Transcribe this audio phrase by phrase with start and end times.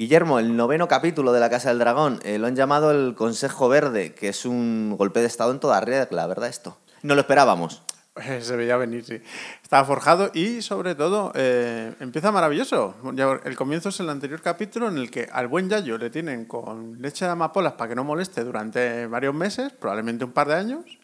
[0.00, 3.68] Guillermo, el noveno capítulo de La Casa del Dragón eh, lo han llamado el Consejo
[3.68, 6.48] Verde, que es un golpe de estado en toda regla, ¿verdad?
[6.48, 6.78] Esto.
[7.02, 7.82] No lo esperábamos.
[8.40, 9.20] Se veía venir, sí.
[9.62, 12.94] Estaba forjado y, sobre todo, eh, empieza maravilloso.
[13.44, 16.96] El comienzo es el anterior capítulo en el que al buen Yayo le tienen con
[17.02, 20.99] leche de amapolas para que no moleste durante varios meses, probablemente un par de años.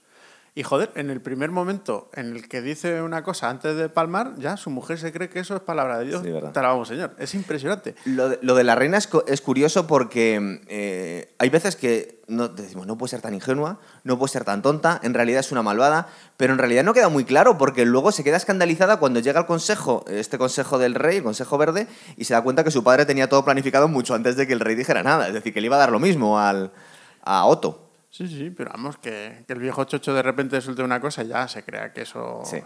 [0.57, 4.37] Y joder, en el primer momento en el que dice una cosa antes de palmar,
[4.39, 6.23] ya su mujer se cree que eso es palabra de Dios.
[6.25, 6.31] Sí.
[6.31, 7.15] Te la vamos, señor.
[7.19, 7.95] Es impresionante.
[8.07, 12.49] Lo de, lo de la reina es, es curioso porque eh, hay veces que no,
[12.49, 15.63] decimos, no puede ser tan ingenua, no puede ser tan tonta, en realidad es una
[15.63, 16.09] malvada,
[16.39, 19.47] pero en realidad no queda muy claro porque luego se queda escandalizada cuando llega al
[19.47, 23.05] consejo, este consejo del rey, el consejo verde, y se da cuenta que su padre
[23.05, 25.67] tenía todo planificado mucho antes de que el rey dijera nada, es decir, que le
[25.67, 26.73] iba a dar lo mismo al,
[27.21, 27.86] a Otto.
[28.17, 31.29] Sí, sí, pero vamos, que, que el viejo chocho de repente suelte una cosa y
[31.29, 32.43] ya se crea que eso.
[32.45, 32.59] Sí.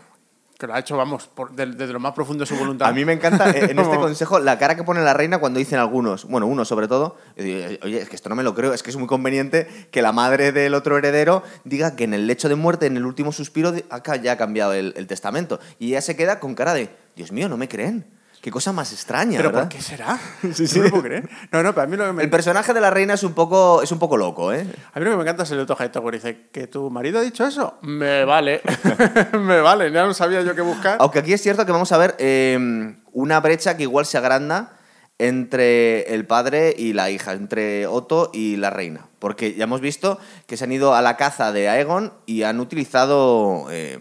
[0.59, 2.87] Que lo ha hecho, vamos, por- de- desde lo más profundo de su voluntad.
[2.89, 5.59] A mí me encanta eh, en este consejo la cara que pone la reina cuando
[5.59, 8.83] dicen algunos, bueno, uno sobre todo, oye, es que esto no me lo creo, es
[8.83, 12.49] que es muy conveniente que la madre del otro heredero diga que en el lecho
[12.51, 15.59] de muerte, en el último suspiro, acá ya ha cambiado el, el testamento.
[15.79, 18.05] Y ella se queda con cara de, Dios mío, no me creen.
[18.41, 19.69] Qué cosa más extraña, ¿Pero ¿verdad?
[19.69, 20.19] por qué será?
[20.55, 20.81] Sí, sí.
[20.81, 21.29] No puedo creer.
[21.53, 23.35] No, no, pero a mí lo que me, El personaje de la reina es un
[23.35, 24.67] poco, es un poco loco, ¿eh?
[24.95, 26.15] a mí lo que me encanta es el otro Hightower.
[26.15, 27.79] Dice, ¿que tu marido ha dicho eso?
[27.83, 28.63] Me vale.
[29.39, 29.93] me vale.
[29.93, 30.97] Ya no sabía yo qué buscar.
[31.01, 34.77] Aunque aquí es cierto que vamos a ver eh, una brecha que igual se agranda
[35.19, 39.07] entre el padre y la hija, entre Otto y la reina.
[39.19, 42.59] Porque ya hemos visto que se han ido a la caza de Aegon y han
[42.59, 43.67] utilizado...
[43.71, 43.99] eh,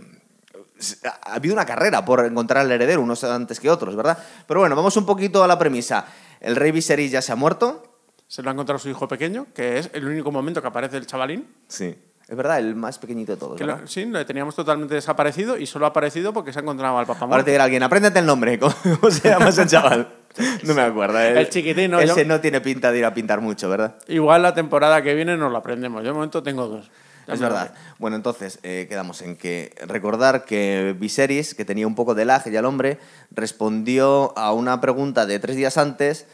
[1.04, 4.18] ha habido una carrera por encontrar al heredero, unos antes que otros, ¿verdad?
[4.48, 6.06] Pero bueno, vamos un poquito a la premisa.
[6.40, 7.84] El rey Viserys ya se ha muerto.
[8.28, 11.08] Se lo ha encontrado su hijo pequeño, que es el único momento que aparece el
[11.08, 11.48] chavalín.
[11.68, 11.96] Sí.
[12.28, 13.58] Es verdad, el más pequeñito de todos.
[13.58, 16.96] Que lo- sí, lo teníamos totalmente desaparecido y solo ha aparecido porque se ha encontrado
[17.00, 18.60] al papá Ahora te dirá alguien, apréndete el nombre.
[18.60, 20.08] ¿Cómo se llama ese chaval?
[20.64, 21.20] No me acuerdo.
[21.20, 22.00] El chiquitín, ¿no?
[22.00, 23.96] Ese Yo- no tiene pinta de ir a pintar mucho, ¿verdad?
[24.08, 26.04] Igual la temporada que viene nos lo aprendemos.
[26.04, 26.92] Yo de momento tengo dos.
[27.32, 27.74] Es verdad.
[27.98, 32.44] Bueno, entonces eh, quedamos en que recordar que Viserys, que tenía un poco de lag
[32.50, 33.00] ya el hombre,
[33.32, 36.26] respondió a una pregunta de tres días antes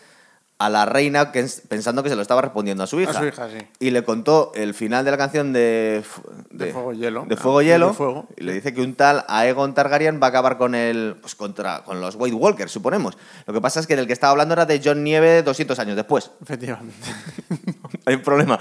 [0.57, 3.11] a la reina pensando que se lo estaba respondiendo a su hija.
[3.13, 3.57] su hija, sí.
[3.79, 6.01] Y le contó el final de la canción de...
[6.49, 7.25] De Fuego y Hielo.
[7.27, 7.87] De Fuego y Ah, Hielo.
[7.89, 8.27] de Fuego.
[8.37, 11.17] Y le dice que un tal Aegon Targaryen va a acabar con el...
[11.19, 13.17] Pues contra, con los White Walkers, suponemos.
[13.45, 15.97] Lo que pasa es que del que estaba hablando era de John Nieve 200 años
[15.97, 16.31] después.
[16.41, 16.95] Efectivamente.
[18.05, 18.57] Hay un problema.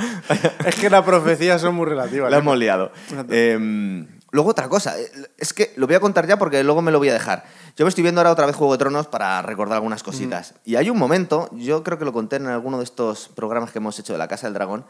[0.67, 2.29] es que las profecías son muy relativas.
[2.29, 2.41] La ¿eh?
[2.41, 2.91] hemos liado.
[3.31, 6.91] Eh, luego otra cosa, eh, es que lo voy a contar ya porque luego me
[6.93, 7.45] lo voy a dejar.
[7.77, 10.55] Yo me estoy viendo ahora otra vez Juego de Tronos para recordar algunas cositas.
[10.65, 13.79] Y hay un momento, yo creo que lo conté en alguno de estos programas que
[13.79, 14.85] hemos hecho de la Casa del Dragón,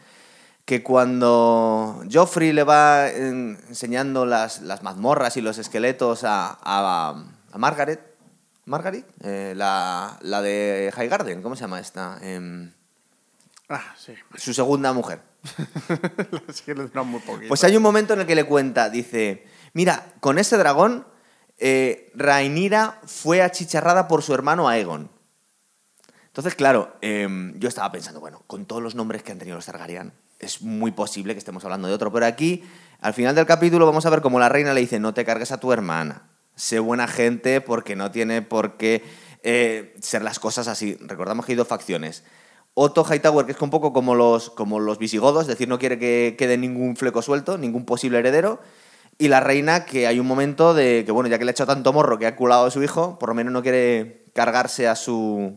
[0.65, 7.23] que cuando Joffrey le va en- enseñando las, las mazmorras y los esqueletos a, a,
[7.51, 8.01] a Margaret,
[8.65, 12.17] Margaret, Eh, la, la de Highgarden, ¿cómo se llama esta?
[12.21, 12.71] Em,
[13.69, 14.13] Ah, sí.
[14.35, 15.21] su segunda mujer.
[17.05, 17.47] Muy poquito.
[17.47, 21.05] Pues hay un momento en el que le cuenta, dice, mira, con ese dragón,
[21.57, 25.09] eh, Rhaenyra fue achicharrada por su hermano Aegon.
[26.27, 29.65] Entonces, claro, em, yo estaba pensando, bueno, con todos los nombres que han tenido los
[29.65, 32.63] Targaryen, es muy posible que estemos hablando de otro, pero aquí,
[32.99, 35.53] al final del capítulo, vamos a ver cómo la reina le dice, no te cargues
[35.53, 36.23] a tu hermana,
[36.55, 39.01] sé buena gente porque no tiene por qué
[39.43, 40.97] eh, ser las cosas así.
[40.99, 42.23] Recordamos que hay dos facciones.
[42.77, 45.97] Otto Hightower, que es un poco como los, como los visigodos, es decir, no quiere
[45.97, 48.59] que quede ningún fleco suelto, ningún posible heredero.
[49.17, 51.65] Y la reina, que hay un momento de que, bueno, ya que le ha hecho
[51.65, 54.95] tanto morro que ha culado a su hijo, por lo menos no quiere cargarse a
[54.97, 55.55] su,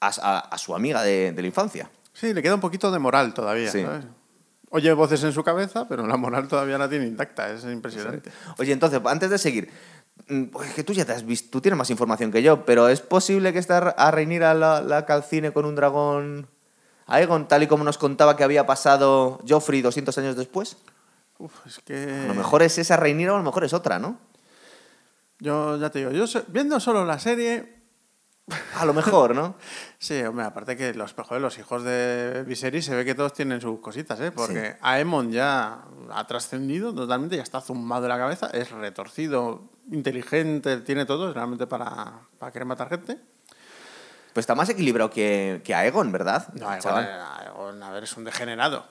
[0.00, 1.90] a, a- a su amiga de, de la infancia.
[2.12, 3.70] Sí, le queda un poquito de moral todavía.
[3.72, 3.82] Sí.
[3.82, 4.04] ¿sabes?
[4.70, 7.50] Oye voces en su cabeza, pero la moral todavía la tiene intacta.
[7.50, 8.30] Es impresionante.
[8.58, 9.68] Oye, entonces, antes de seguir,
[10.28, 12.88] mm, pues que tú ya te has visto, tú tienes más información que yo, pero
[12.88, 16.46] ¿es posible que esta a Rhaenyra la, la calcine con un dragón
[17.10, 20.76] Aegon, tal y como nos contaba que había pasado Joffrey 200 años después?
[21.38, 22.04] Uf, es que.
[22.24, 24.18] A lo mejor es esa Rhaenyra o a lo mejor es otra, ¿no?
[25.40, 27.80] Yo ya te digo, yo viendo solo la serie.
[28.76, 29.54] A lo mejor, ¿no?
[29.98, 33.60] Sí, hombre, aparte que los, joder, los hijos de Viserys se ve que todos tienen
[33.60, 34.32] sus cositas, ¿eh?
[34.32, 40.78] Porque Aemon ya ha trascendido totalmente, ya está zumbado de la cabeza, es retorcido, inteligente,
[40.78, 43.18] tiene todo, es realmente para, para querer matar gente.
[44.32, 46.48] Pues está más equilibrado que, que Aegon, ¿verdad?
[46.54, 48.84] No, Aegon, Aegon, a ver, es un degenerado,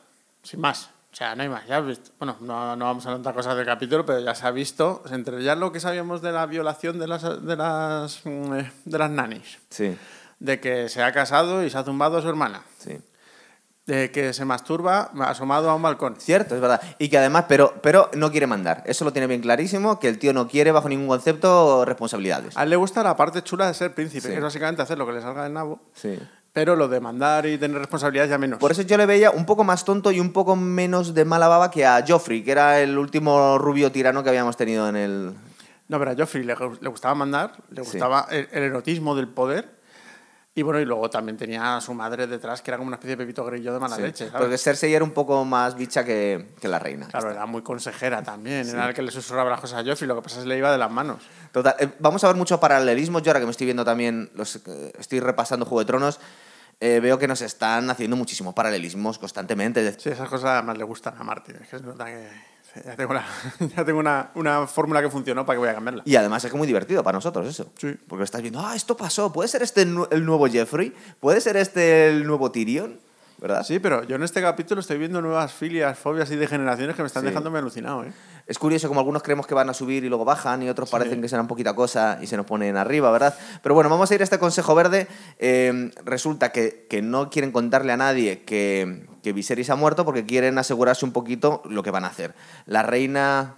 [0.44, 0.90] sin más.
[1.12, 2.12] O sea, no hay más, ya has visto.
[2.20, 5.42] Bueno, no, no vamos a contar cosas del capítulo, pero ya se ha visto, entre
[5.44, 9.10] ya lo que sabíamos de la violación de las, de las, mm, eh, de las
[9.10, 9.98] nanis, Sí,
[10.38, 13.00] de que se ha casado y se ha zumbado a su hermana, sí.
[13.90, 16.16] De que se masturba asomado a un balcón.
[16.20, 16.80] Cierto, es verdad.
[17.00, 18.84] Y que además, pero, pero no quiere mandar.
[18.86, 22.56] Eso lo tiene bien clarísimo, que el tío no quiere bajo ningún concepto responsabilidades.
[22.56, 24.28] A él le gusta la parte chula de ser príncipe, Sí.
[24.30, 25.80] que es básicamente hacer lo que le salga del nabo.
[25.94, 26.18] Sí.
[26.54, 28.60] Pero lo de mandar y tener responsabilidades ya menos.
[28.60, 31.48] Por eso yo le veía un poco más tonto y un poco menos de mala
[31.48, 35.34] baba que a Joffrey, que era el último rubio tirano que habíamos tenido en el...
[35.88, 37.92] No, pero a Joffrey le, le gustaba mandar, le Sí.
[37.92, 39.79] gustaba el, el erotismo del poder.
[40.56, 43.16] Y bueno, y luego también tenía a su madre detrás, que era como una especie
[43.16, 44.26] de pepito grillo de mala Sí, leche.
[44.28, 44.42] ¿sabes?
[44.42, 47.08] Porque Cersei era un poco más bicha que, que la reina.
[47.08, 48.68] Claro, era muy consejera también.
[48.68, 50.08] Era el que le susurraba las cosas a Joffrey.
[50.08, 51.22] Lo que pasa es que le iba de las manos.
[51.54, 53.20] Total, eh, vamos a ver mucho paralelismo.
[53.20, 56.20] Yo ahora que me estoy viendo también, los, eh, estoy repasando Juego de Tronos,
[56.82, 59.98] eh, veo que nos están haciendo muchísimos paralelismos constantemente.
[60.00, 61.56] Sí, esas cosas además le gustan a Martin.
[61.58, 62.28] Es que se nota que
[62.59, 63.26] sí, ya tengo, una,
[63.76, 66.04] ya tengo una, una fórmula que funcionó para que voy a cambiarla.
[66.06, 67.72] Y además es que muy divertido para nosotros eso.
[67.78, 67.96] Sí.
[68.08, 71.42] Porque estás viendo, ah, esto pasó, puede ser este el nu- el nuevo Jeffrey, puede
[71.42, 73.00] ser este el nuevo Tyrion,
[73.40, 73.64] ¿verdad?
[73.64, 77.08] Sí, pero yo en este capítulo estoy viendo nuevas filias, fobias y degeneraciones que me
[77.08, 77.28] están Sí.
[77.30, 78.04] dejándome alucinado.
[78.04, 78.12] ¿eh?
[78.48, 81.22] Es curioso como algunos creemos que van a subir y luego bajan y otros parecen
[81.22, 83.38] que serán poquita cosa y se nos ponen arriba, ¿verdad?
[83.62, 85.08] Pero bueno, vamos a ir a este consejo verde.
[85.38, 90.26] Eh, resulta que, que no quieren contarle a nadie que, que Viserys ha muerto porque
[90.26, 92.36] quieren asegurarse un poquito lo que van a hacer.
[92.66, 93.56] La reina...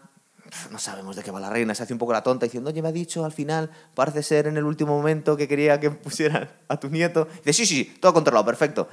[0.69, 2.81] No sabemos de qué va la reina, se hace un poco la tonta diciendo, oye,
[2.81, 6.49] me ha dicho al final, parece ser en el último momento que quería que pusieran
[6.67, 7.29] a tu nieto.
[7.45, 8.89] Dice, sí, sí, sí, todo controlado, perfecto.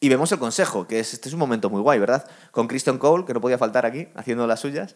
[0.00, 2.26] Y vemos el consejo, que es, este es un momento muy guay, ¿verdad?
[2.52, 4.94] Con Christian Cole, que no podía faltar aquí, haciendo las suyas.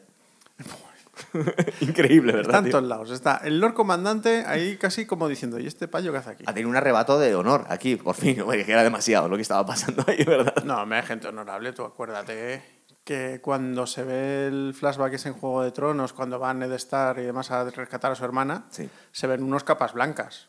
[1.80, 2.58] Increíble, Está ¿verdad?
[2.58, 2.72] en tío?
[2.72, 3.10] todos lados.
[3.10, 6.44] Está el Lord Comandante ahí casi como diciendo, ¿y este payo qué hace aquí?
[6.46, 8.36] Ha tenido un arrebato de honor aquí, por fin.
[8.52, 10.64] Que era demasiado lo que estaba pasando ahí, ¿verdad?
[10.64, 11.72] No, me gente honorable.
[11.72, 12.62] Tú acuérdate
[13.04, 17.18] que cuando se ve el flashback ese en Juego de Tronos, cuando va Ned Stark
[17.20, 18.88] y demás a rescatar a su hermana, Sí.
[19.10, 20.48] se ven unos capas blancas,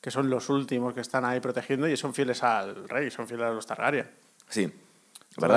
[0.00, 3.46] que son los últimos que están ahí protegiendo y son fieles al rey, son fieles
[3.46, 4.08] a los Targaryen.
[4.48, 4.72] Sí,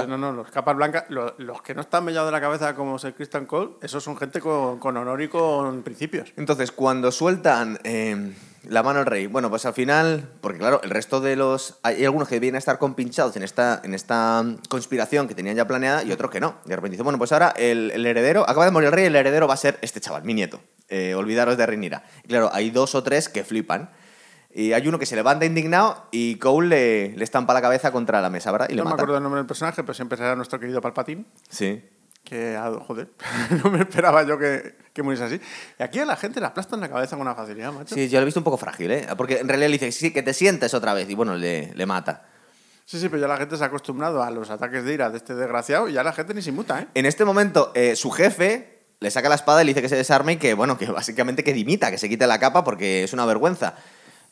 [0.08, 2.98] no, no, los capas blancas, lo- los, que no están mellados de la cabeza como
[3.00, 6.32] Sir Christian Cole, esos son gente con, con honor y con principios.
[6.38, 8.34] Entonces, cuando sueltan eh,
[8.68, 11.80] la mano al rey, bueno, pues al final, porque claro, el resto de los.
[11.84, 15.66] Hay algunos que vienen a estar compinchados en esta, en esta conspiración que tenían ya
[15.68, 16.56] planeada y otros que no.
[16.66, 19.16] De repente dice, bueno, pues ahora el, el heredero, acaba de morir el rey, el
[19.16, 20.60] heredero va a ser este chaval, mi nieto.
[20.90, 21.72] Eh, olvidaros de.
[22.24, 23.90] Y claro, hay dos o tres que flipan.
[24.54, 28.22] Y hay uno que se levanta indignado y Cole le, le estampa la cabeza contra
[28.22, 28.68] la mesa, ¿verdad?
[28.70, 28.96] Y le no me mata.
[29.02, 31.26] acuerdo del nombre del personaje, pero siempre será nuestro querido Palpatine.
[31.50, 31.82] Sí.
[32.24, 33.08] Que, ah, joder,
[33.64, 35.42] no me esperaba yo que, que muriese así.
[35.80, 37.96] Y aquí a la gente le aplastan la cabeza con una facilidad, macho.
[37.96, 39.08] Sí, yo lo he visto un poco frágil, ¿eh?
[39.18, 41.10] Porque en realidad le dice, sí, que te sientes otra vez.
[41.10, 42.26] Y bueno, le, le mata.
[42.86, 45.18] Sí, sí, pero ya la gente se ha acostumbrado a los ataques de ira de
[45.18, 46.88] este desgraciado y ya la gente ni se inmuta, ¿eh?
[46.94, 49.96] En este momento, eh, su jefe le saca la espada y le dice que se
[49.96, 53.14] desarme y que, bueno, que básicamente que dimita, que se quite la capa porque es
[53.14, 53.76] una vergüenza.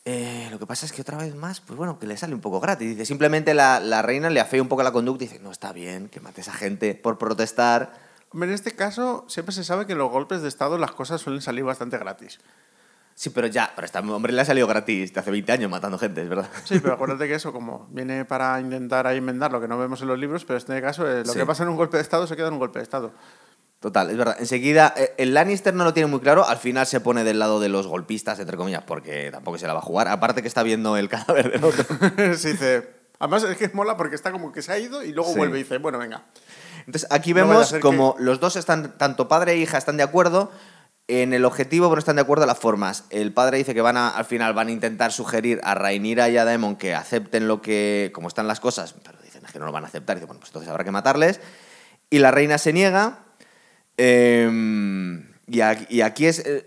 [0.06, 2.40] Eh, lo que pasa es que otra vez más, pues bueno, que le sale un
[2.40, 2.88] poco gratis.
[2.88, 5.72] Dice, simplemente la, la reina le afea un poco la conducta y dice, no está
[5.72, 7.92] bien que mate a esa gente por protestar.
[8.32, 11.20] Hombre, en este caso siempre se sabe que en los golpes de Estado las cosas
[11.20, 12.38] suelen salir bastante gratis.
[13.14, 15.70] Sí, pero ya, pero a este hombre le ha salido gratis de hace 20 años
[15.70, 16.48] matando gente, es verdad.
[16.64, 20.00] Sí, pero acuérdate que eso como viene para intentar ahí enmendar lo que no vemos
[20.00, 21.38] en los libros, pero en este caso eh, lo Sí.
[21.38, 23.12] que pasa en un golpe de Estado se queda en un golpe de Estado.
[23.80, 24.36] Total, es verdad.
[24.38, 27.60] Enseguida, eh, el Lannister no lo tiene muy claro, al final se pone del lado
[27.60, 30.08] de los golpistas, entre comillas, porque tampoco se la va a jugar.
[30.08, 31.84] Aparte que está viendo el cadáver del otro.
[32.36, 33.00] se dice...
[33.18, 35.36] Además es que mola porque está como que se ha ido y luego Sí.
[35.38, 36.24] vuelve y dice, bueno, venga.
[36.86, 40.50] Entonces aquí No vemos como los dos están, tanto padre e hija están de acuerdo
[41.06, 43.04] en el objetivo, pero están de acuerdo en las formas.
[43.10, 46.38] El padre dice que van a, al final van a intentar sugerir a Rhaenyra y
[46.38, 49.66] a Daemon que acepten lo que, como están las cosas, pero dicen es que no
[49.66, 50.16] lo van a aceptar.
[50.16, 51.40] Y dice, bueno, pues entonces habrá que matarles.
[52.08, 53.18] Y la reina se niega.
[54.00, 56.38] Eh, y, aquí, y aquí es...
[56.40, 56.66] eh,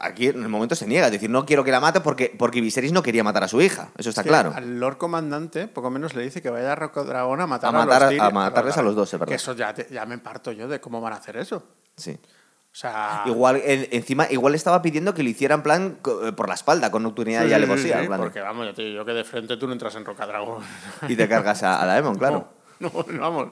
[0.00, 2.62] Aquí en el momento se niega, es decir, no quiero que la mate porque, porque
[2.62, 4.50] Viserys no quería matar a su hija, eso está claro.
[4.56, 7.84] Al Lord Comandante, poco menos le dice que vaya a Rocodragón a matar A a,
[7.84, 8.26] matar a- los Tyrion.
[8.26, 9.26] a matarles a los dos, verdad.
[9.26, 11.62] Que eso ya, te- ya me parto yo de cómo van a hacer eso.
[11.94, 12.12] Sí.
[12.12, 13.24] O sea...
[13.26, 16.90] Igual, en- encima, igual estaba pidiendo que lo hiciera en plan eh, por la espalda,
[16.90, 18.00] con nocturnidad Sí, y sí, alevosía.
[18.00, 20.62] sí, porque vamos, yo, te yo que de frente tú no entras en Rocadragón.
[21.06, 22.48] y te cargas a, a Daemon, claro.
[22.80, 23.48] No, no, vamos.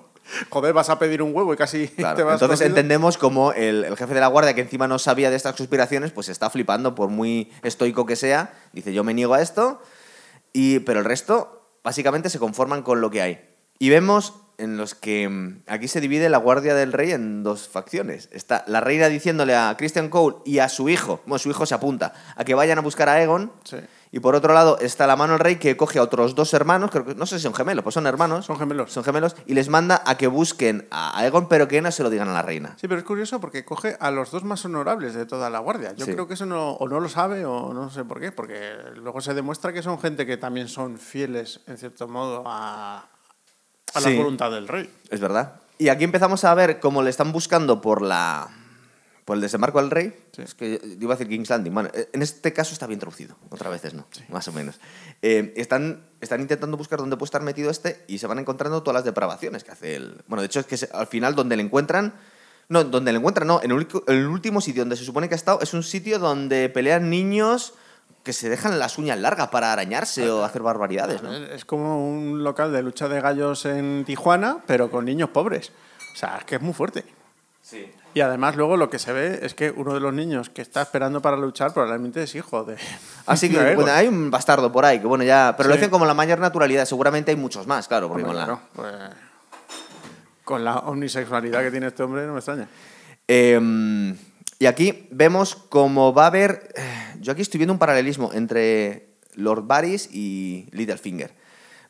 [0.48, 2.16] Joder, vas a pedir un huevo y casi Claro.
[2.16, 5.30] te vas Entonces entendemos como el, el jefe de la guardia, que encima no sabía
[5.30, 8.52] de estas conspiraciones, pues está flipando, por muy estoico que sea.
[8.72, 9.82] Dice, yo me niego a esto,
[10.52, 13.40] y, pero el resto básicamente se conforman con lo que hay.
[13.78, 17.68] Y vemos en los que mm, aquí se divide la guardia del rey en dos
[17.68, 18.28] facciones.
[18.32, 21.74] Está la reina diciéndole a Christian Cole y a su hijo, bueno, su hijo se
[21.74, 23.52] apunta, a que vayan a buscar a Egon.
[23.64, 23.78] Sí.
[24.12, 26.90] Y por otro lado está la mano del rey que coge a otros dos hermanos,
[26.90, 28.44] creo que no sé si son gemelos, pues son hermanos.
[28.44, 28.92] Son gemelos.
[28.92, 32.10] Son gemelos y les manda a que busquen a Aegon, pero que no se lo
[32.10, 32.74] digan a la reina.
[32.80, 35.92] Sí, pero es curioso porque coge a los dos más honorables de toda la guardia.
[35.94, 36.12] Yo Sí.
[36.12, 39.20] creo que eso no, o no lo sabe o no sé por qué, porque luego
[39.20, 43.06] se demuestra que son gente que también son fieles, en cierto modo, a,
[43.94, 44.10] a Sí.
[44.10, 44.92] la voluntad del rey.
[45.10, 45.60] Es verdad.
[45.78, 48.48] Y aquí empezamos a ver cómo le están buscando por la
[49.30, 50.12] por el desembarco del rey.
[50.38, 51.72] Es que iba a decir King's Landing.
[51.72, 53.36] Bueno, en este caso está bien traducido.
[53.50, 54.80] Otras veces no, más o menos.
[55.22, 58.94] Eh, están, están intentando buscar dónde puede estar metido este y se van encontrando todas
[58.94, 60.20] las depravaciones que hace el.
[60.26, 62.12] Bueno, de hecho, es que al final donde le encuentran.
[62.68, 63.60] No, donde le encuentran, no.
[63.62, 67.08] En el último sitio donde se supone que ha estado es un sitio donde pelean
[67.08, 67.74] niños
[68.24, 71.32] que se dejan las uñas largas para arañarse o hacer barbaridades, ¿no?
[71.32, 75.70] Es como un local de lucha de gallos en Tijuana, pero con niños pobres.
[76.14, 77.19] O sea, es que es muy fuerte.
[77.62, 77.90] Sí.
[78.14, 80.82] Y además luego lo que se ve es que uno de los niños que está
[80.82, 82.76] esperando para luchar probablemente es hijo de...
[83.26, 83.84] Así que de Aegon.
[83.84, 85.54] bueno, hay un bastardo por ahí, que bueno, ya.
[85.56, 86.84] Pero lo dicen como la mayor naturalidad.
[86.86, 88.44] Seguramente hay muchos más, claro, porque Hombre, con la.
[88.46, 88.94] claro, pues,
[90.44, 92.68] con la omnisexualidad que tiene este hombre no me extraña.
[93.28, 94.14] Eh,
[94.58, 96.72] y aquí vemos cómo va a haber.
[96.74, 101.32] eh, Yo aquí estoy viendo un paralelismo entre Lord Varys y Littlefinger.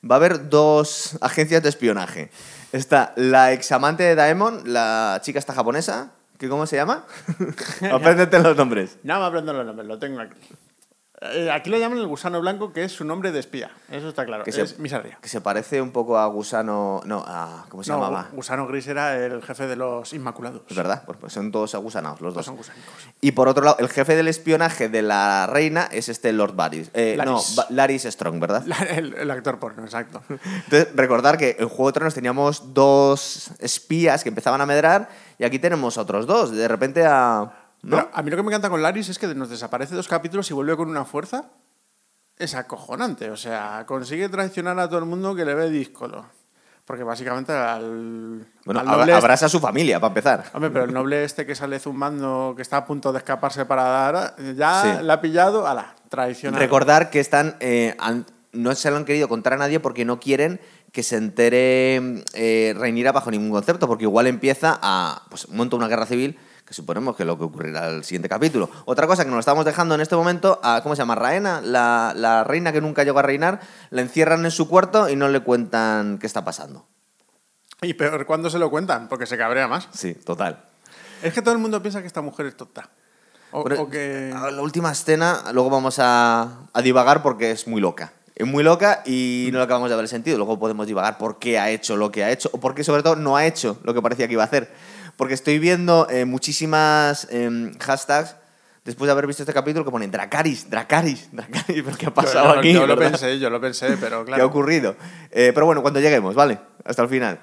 [0.08, 2.30] Va a haber dos agencias de espionaje.
[2.72, 7.04] Está la examante de Daemon, la chica esta japonesa, que ¿cómo se llama?
[7.92, 8.96] Apréndete los nombres.
[9.02, 10.38] Ya me aprendo los nombres, lo tengo aquí.
[11.22, 13.70] Eh, aquí lo llaman el gusano blanco, que es su nombre de espía.
[13.90, 14.42] Eso está claro.
[14.42, 15.18] Que se- es Misarria.
[15.20, 17.02] Que se parece un poco a Gusano.
[17.04, 17.66] No, a.
[17.68, 18.28] ¿Cómo se No, llamaba?
[18.32, 20.62] Gusano Gris era el jefe de los Inmaculados.
[20.70, 22.46] Es verdad, pues, pues son todos agusanados los dos.
[22.46, 22.90] Son gusanicos.
[23.20, 26.90] Y por otro lado, el jefe del espionaje de la reina es este Lord Varys.
[26.94, 27.56] Eh, no, Larys.
[27.56, 28.62] Ba- Larys Strong, ¿verdad?
[28.64, 30.22] La- el, el actor porno, exacto.
[30.28, 35.44] Entonces, recordar que en Juego de Tronos teníamos dos espías que empezaban a medrar y
[35.44, 36.50] aquí tenemos otros dos.
[36.52, 37.59] De repente a...
[37.82, 37.96] ¿no?
[37.96, 40.50] Pero a mí lo que me encanta con Laris es que nos desaparece dos capítulos
[40.50, 41.44] y vuelve con una fuerza.
[42.36, 43.30] Es acojonante.
[43.30, 46.24] O sea, consigue traicionar a todo el mundo que le ve díscolo.
[46.86, 48.46] Porque básicamente al.
[48.64, 50.44] bueno, al noble este- abrasa a su familia, para empezar.
[50.54, 53.82] Hombre, pero el noble este que sale zumbando, que está a punto de escaparse para
[53.84, 55.04] dar, ya Sí.
[55.04, 56.60] la ha pillado, a la traicionado.
[56.60, 57.56] Recordar que están...
[57.60, 57.96] eh,
[58.52, 60.60] no se lo han querido contar a nadie porque no quieren
[60.90, 65.22] que se entere eh, Rhaenyra bajo ningún concepto, porque igual empieza a...
[65.30, 66.36] Pues monta una guerra civil
[66.70, 68.70] que suponemos que es lo que ocurrirá el siguiente capítulo.
[68.84, 71.16] Otra cosa que nos estamos dejando en este momento, a, ¿cómo se llama?
[71.16, 73.58] Raena, la, la reina que nunca llegó a reinar,
[73.90, 76.86] la encierran en su cuarto y no le cuentan qué está pasando.
[77.82, 79.88] Y peor cuando se lo cuentan, porque se cabrea más.
[79.92, 80.62] Sí, total.
[81.24, 82.88] Es que todo el mundo piensa que esta mujer es tonta.
[83.50, 84.32] O, Pero, o que.
[84.32, 88.12] La última escena, luego vamos a, a divagar porque es muy loca.
[88.36, 90.38] Es muy loca y no le acabamos de ver el sentido.
[90.38, 93.02] Luego podemos divagar por qué ha hecho lo que ha hecho o por qué, sobre
[93.02, 94.72] todo, no ha hecho lo que parecía que iba a hacer.
[95.20, 98.36] Porque estoy viendo eh, muchísimas em, hashtags
[98.86, 101.82] después de haber visto este capítulo que ponen Dracaris, Dracaris, Dracaris.
[101.84, 102.72] ¿Pero qué ha pasado yo, yo- aquí?
[102.72, 103.10] Yo lo verdad?
[103.10, 104.46] pensé, yo lo pensé, pero ¿Qué ha claro.
[104.46, 104.96] ocurrido?
[105.30, 106.58] Eh, pero bueno, cuando lleguemos, ¿vale?
[106.86, 107.38] Hasta el final.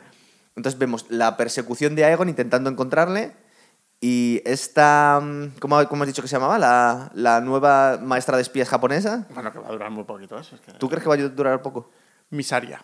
[0.55, 3.33] Entonces vemos la persecución de Aegon intentando encontrarle
[4.01, 5.19] y esta...
[5.21, 6.57] mm, ¿Cómo, cómo has dicho que se llamaba?
[6.57, 9.27] La, la nueva maestra de espías japonesa.
[9.35, 10.55] Bueno, que va a durar muy poquito eso.
[10.55, 10.71] Es que...
[10.73, 11.91] ¿Tú crees que va a durar poco?
[12.31, 12.81] Misaria.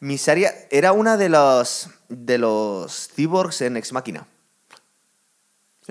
[0.00, 4.26] Misaria era una de los, de los cyborgs en Ex Machina.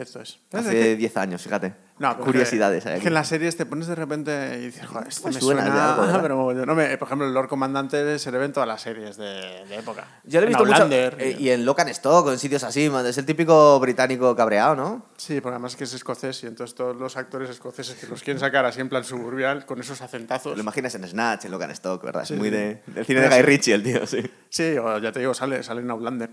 [0.06, 0.40] Cierto es.
[0.54, 1.74] Hace 10 años, fíjate.
[2.00, 5.28] No, Curiosidades es que en las series te pones de repente y dices, joder, esto
[5.28, 5.96] Me me suena suena.
[6.22, 6.66] algo, mogollón.
[6.66, 9.66] no me, por ejemplo, el Lord Comandante se le ve en todas las series de,
[9.68, 10.08] de época.
[10.24, 10.82] Yo lo he En visto mucho.
[10.84, 12.90] Outlander, eh, y en Locan Stock, en sitios así.
[12.90, 15.06] man, Es el típico británico cabreado, ¿no?
[15.18, 18.24] Sí, porque además es que es escocés y entonces todos los actores escoceses que los
[18.24, 20.56] quieren sacar así en plan suburbial con esos acentazos.
[20.56, 22.24] Lo imaginas en Snatch, en Locan Stock, ¿verdad?
[22.24, 24.24] Sí, es muy de, del cine de Guy Ritchie, el tío, sí.
[24.48, 26.30] Sí, o ya te digo, sale, sale en Outlander.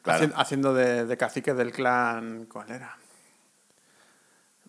[0.00, 0.30] Claro.
[0.36, 2.46] Haciendo de, de cacique del clan.
[2.50, 2.96] ¿Cuál era?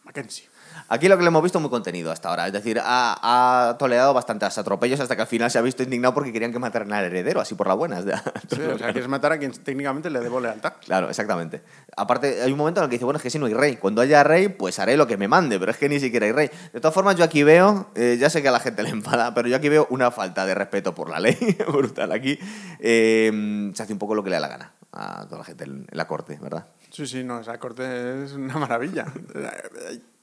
[0.03, 0.53] Mackenzie.
[0.89, 2.47] Aquí lo que le hemos visto muy contenido hasta ahora.
[2.47, 6.13] Es decir, ha, ha tolerado bastantes atropellos hasta que al final se ha visto indignado
[6.13, 8.01] porque querían que mataran al heredero, así por la buena.
[8.01, 10.73] Sí, o sea, quieres matar a quien técnicamente le debo lealtad.
[10.85, 11.61] Claro, exactamente.
[11.95, 13.77] Aparte, hay un momento en el que dice, bueno, es que si no hay rey.
[13.77, 16.31] Cuando haya rey, pues haré lo que me mande, pero es que ni siquiera hay
[16.31, 16.51] rey.
[16.73, 19.33] De todas formas, yo aquí veo, eh, ya sé que a la gente le enfada,
[19.33, 22.11] pero yo aquí veo una falta de respeto por la ley brutal.
[22.11, 22.37] Aquí
[22.79, 25.63] eh, se hace un poco lo que le da la gana a toda la gente
[25.63, 26.67] en, en la corte, ¿verdad?
[26.93, 29.05] Sí, sí, no, esa corte es una maravilla.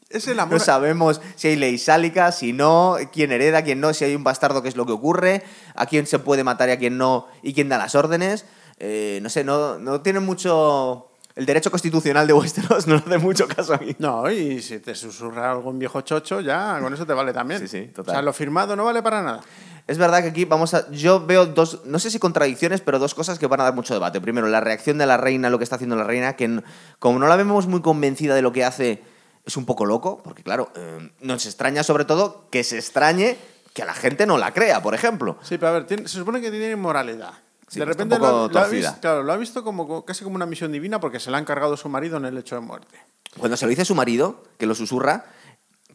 [0.08, 0.54] Es el amor.
[0.54, 4.24] No sabemos si hay ley sálica, si no, quién hereda, quién no, si hay un
[4.24, 5.44] bastardo, qué es lo que ocurre,
[5.76, 8.44] a quién se puede matar y a quién no, y quién da las órdenes.
[8.80, 11.06] Eh, no sé, no, no tiene mucho...
[11.36, 13.94] El derecho constitucional de Westeros no hace mucho caso a mí.
[14.00, 17.60] No, y si te susurra algún viejo chocho, ya con eso te vale también.
[17.60, 18.12] Sí, sí, total.
[18.12, 19.40] O sea, lo firmado no vale para nada.
[19.87, 20.90] Es verdad que aquí vamos a.
[20.90, 23.94] Yo veo dos, no sé si contradicciones, pero dos cosas que van a dar mucho
[23.94, 24.20] debate.
[24.20, 26.62] Primero, la reacción de la reina, lo que está haciendo la reina, que
[26.99, 29.02] como no la vemos muy convencida de lo que hace,
[29.44, 33.37] es un poco loco, porque claro, eh, nos extraña sobre todo que se extrañe
[33.72, 35.38] que a la gente no la crea, por ejemplo.
[35.42, 37.32] Sí, pero a ver, tiene- se supone que tiene moralidad.
[37.68, 40.34] Sí, de repente lo, lo ha visto, claro, lo ha visto como, co- casi como
[40.37, 42.96] una misión divina porque se la ha encargado su marido en el hecho de muerte.
[43.38, 45.25] Cuando se lo dice su marido, que lo susurra,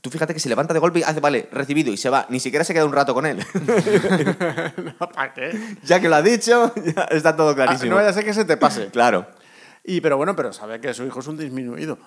[0.06, 2.26] tú fíjate que se levanta de golpe y hace, vale, recibido, y se va.
[2.30, 3.44] Ni siquiera se queda un rato con él.
[5.00, 5.76] No, ¿Para qué?
[5.84, 7.90] ya que lo ha dicho, ya está todo Ah, clarísimo.
[7.92, 8.88] no vaya a ser que se te pase.
[8.88, 9.26] Claro.
[9.84, 11.98] Y, pero bueno, pero sabe que su hijo es un disminuido.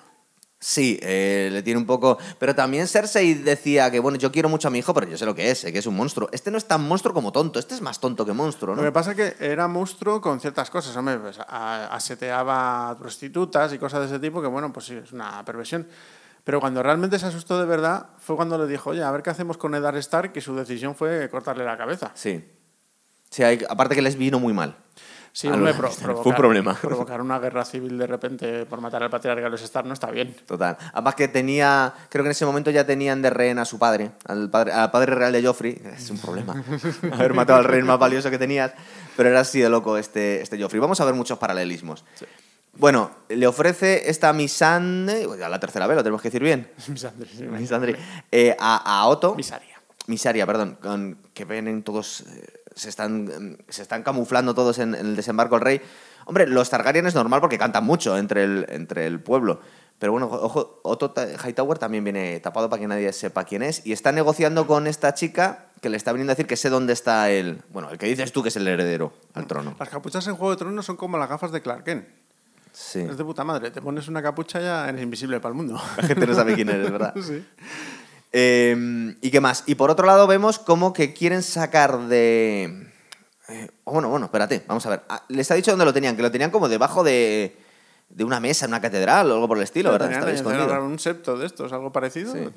[0.61, 2.17] Sí, eh, le tiene un poco.
[2.37, 5.25] Pero también Cersei decía que, bueno, yo quiero mucho a mi hijo, pero yo sé
[5.25, 6.27] lo que es, sé que es un monstruo.
[6.33, 8.87] Este no es tan monstruo como tonto, este es más tonto que monstruo, Lo que
[8.87, 8.93] ¿no?
[8.93, 14.01] pasa es que era monstruo con ciertas cosas, hombre, pues, aseteaba a prostitutas y cosas
[14.01, 15.87] de ese tipo, que bueno, pues sí, es una perversión.
[16.43, 19.29] Pero cuando realmente se asustó de verdad fue cuando le dijo, oye, a ver qué
[19.29, 22.11] hacemos con Eddard Stark, y su decisión fue cortarle la cabeza.
[22.15, 22.43] Sí.
[23.29, 24.75] Sí, hay- aparte que les vino muy mal.
[25.31, 26.73] Sí, hombre, pro- provocar, Fue un problema.
[26.81, 30.09] provocar una guerra civil de repente por matar al patriarca de los Stark no está
[30.09, 30.35] bien.
[30.47, 30.75] Total.
[30.91, 34.11] Además que tenía, creo que en ese momento ya tenían de rehén a su padre,
[34.25, 35.79] al padre, al padre real de Joffrey.
[35.95, 36.55] Es un problema
[37.13, 38.71] haber matado al rey más valioso que tenías,
[39.15, 40.79] pero era así de loco este, este Joffrey.
[40.79, 42.03] Vamos a ver muchos paralelismos.
[42.77, 47.29] Bueno, le ofrece esta Misande, ya la tercera vez, lo tenemos que decir bien, Misandri,
[47.29, 47.95] sí, Misandri,
[48.31, 49.35] eh, a, a Otto.
[49.35, 49.81] Misaria.
[50.07, 54.79] Misaria, perdón, con- que ven en todos, eh, se están, em, se están camuflando todos
[54.79, 55.81] en, en el desembarco del rey.
[56.25, 59.59] Hombre, los Targaryen es normal porque cantan mucho entre el, entre el pueblo.
[59.97, 61.13] Pero bueno, ojo, Otto
[61.45, 63.85] Hightower también viene tapado para que nadie sepa quién es.
[63.85, 66.93] Y está negociando con esta chica que le está viniendo a decir que sé dónde
[66.93, 67.61] está el...
[67.73, 69.75] Bueno, el que dices tú que es el heredero al trono.
[69.77, 72.05] Las capuchas en Juego de Tronos son como las gafas de Clark Kent.
[72.71, 72.99] Sí.
[72.99, 73.71] Es de puta madre.
[73.71, 75.81] Te pones una capucha ya eres invisible para el mundo.
[75.97, 77.13] La gente no sabe quién eres, ¿verdad?
[77.21, 77.43] sí.
[78.31, 79.63] Eh, ¿Y qué más?
[79.65, 82.91] Y por otro lado vemos como que quieren sacar de...
[83.47, 85.01] eh, bueno, bueno, espérate, vamos a ver.
[85.09, 87.57] Ah, Les ha dicho dónde lo tenían, que lo tenían como debajo de,
[88.09, 90.07] de una mesa en una catedral o algo por el estilo, ¿verdad?
[90.09, 90.83] Tenían- Estaba escondido.
[90.85, 92.33] un septo de estos, algo parecido.
[92.33, 92.39] Sí.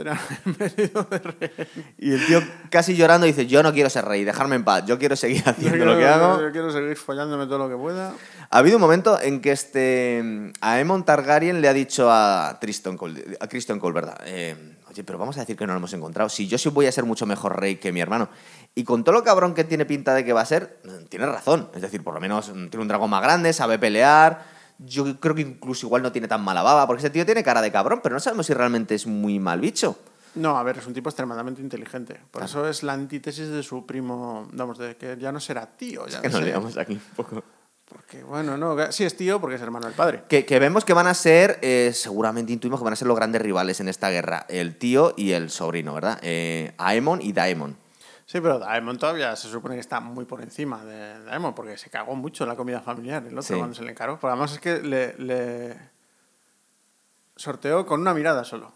[1.98, 4.98] Y el tío casi llorando dice, yo no quiero ser rey, dejarme en paz, yo
[4.98, 6.40] quiero seguir haciendo quiero, lo que hago.
[6.40, 8.12] yo quiero seguir follándome todo lo que pueda.
[8.50, 12.96] Ha habido un momento en que este a Aemon Targaryen le ha dicho a Tristan
[12.96, 13.46] Cole, a
[13.78, 14.20] Cole, ¿verdad?
[14.24, 14.56] Eh,
[14.90, 16.28] Oye, pero vamos a decir que no lo hemos encontrado.
[16.28, 18.28] Si yo sí voy a ser mucho mejor rey que mi hermano.
[18.74, 21.24] Y con todo lo cabrón que tiene pinta de que va a ser, mm, tiene
[21.24, 21.70] razón.
[21.74, 24.44] Es decir, por lo menos mm, tiene un dragón más grande, sabe pelear.
[24.84, 27.62] Yo creo que incluso igual no tiene tan mala baba, porque ese tío tiene cara
[27.62, 29.96] de cabrón, pero no sabemos si realmente es muy mal bicho.
[30.34, 32.18] No, a ver, es un tipo extremadamente inteligente.
[32.30, 36.06] Por eso es la antítesis de su primo, vamos, de que ya no será tío.
[36.06, 37.42] Ya Que no nos liamos aquí un poco.
[37.84, 40.22] Porque, bueno, no, sí es tío porque es hermano del padre.
[40.28, 43.16] Que, que vemos que van a ser, eh, seguramente intuimos que van a ser los
[43.16, 44.46] grandes rivales en esta guerra.
[44.48, 46.18] El tío y el sobrino, ¿verdad?
[46.22, 47.76] Eh, Aemon y Daemon.
[48.32, 51.90] Sí, pero Daemon todavía se supone que está muy por encima de Daemon porque se
[51.90, 53.54] cagó mucho en la comida familiar, el otro Sí.
[53.58, 54.18] cuando se le encaró.
[54.18, 55.76] Pero además es que le, le
[57.36, 58.72] sorteó con una mirada solo.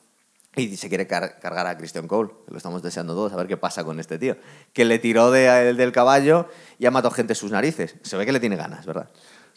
[0.57, 3.47] Y se quiere car- cargar a Christian Cole, que lo estamos deseando todos, a ver
[3.47, 4.37] qué pasa con este tío.
[4.75, 7.95] Que le tiró de- del caballo y ha matado gente en sus narices.
[8.03, 9.09] Se ve que le tiene ganas, ¿verdad?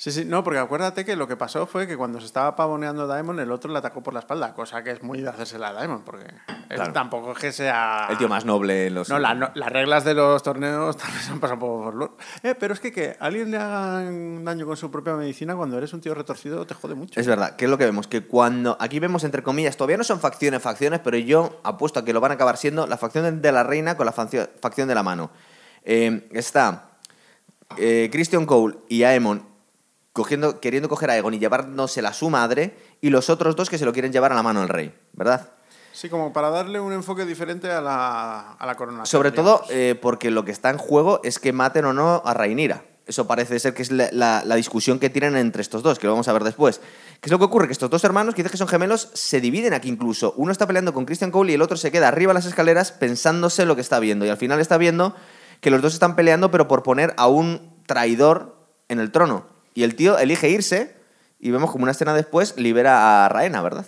[0.01, 3.05] Sí, sí, no, porque acuérdate que lo que pasó fue que cuando se estaba pavoneando
[3.05, 5.73] Daemon, el otro le atacó por la espalda, cosa que es muy de hacérsela a
[5.73, 6.23] Daemon, porque
[6.69, 8.07] él tampoco es que sea...
[8.09, 9.09] El tío más noble en los...
[9.09, 12.15] No, la- no, las reglas de los torneos también se han pasado por.
[12.43, 14.01] Eh, pero es que que alguien le haga
[14.41, 17.19] daño con su propia medicina cuando eres un tío retorcido te jode mucho.
[17.19, 18.07] Es verdad, ¿qué es lo que vemos?
[18.07, 18.77] Que cuando.
[18.79, 22.21] Aquí vemos, entre comillas, todavía no son facciones, facciones, pero yo apuesto a que lo
[22.21, 25.29] van a acabar siendo la facción de la reina con la facción de la mano.
[25.83, 26.85] Eh, está
[27.77, 29.49] eh, Christian Cole y Aemon
[30.19, 33.77] cogiendo, queriendo coger a Aegon y llevándosela a su madre, y los otros dos que
[33.77, 35.49] se lo quieren llevar a la mano al rey, ¿verdad?
[35.91, 39.05] Sí, como para darle un enfoque diferente a la, a la coronación.
[39.07, 39.71] Sobre todo digamos.
[39.71, 42.83] eh, porque lo que está en juego es que maten o no a Rhaenyra.
[43.05, 46.05] Eso parece ser que es la, la- la discusión que tienen entre estos dos, que
[46.05, 46.79] lo vamos a ver después.
[47.19, 47.65] ¿Qué es lo que ocurre?
[47.65, 50.33] Que estos dos hermanos, que dices que son gemelos, se dividen aquí incluso.
[50.37, 52.91] Uno está peleando con Christian Cole y el otro se queda arriba de las escaleras
[52.91, 54.25] pensándose lo que está viendo.
[54.25, 55.15] Y al final está viendo
[55.59, 58.55] que los dos están peleando, pero por poner a un traidor
[58.89, 59.43] en el trono.
[59.73, 60.95] Y el tío elige irse
[61.39, 63.85] y vemos como una escena después libera a Raena, ¿verdad?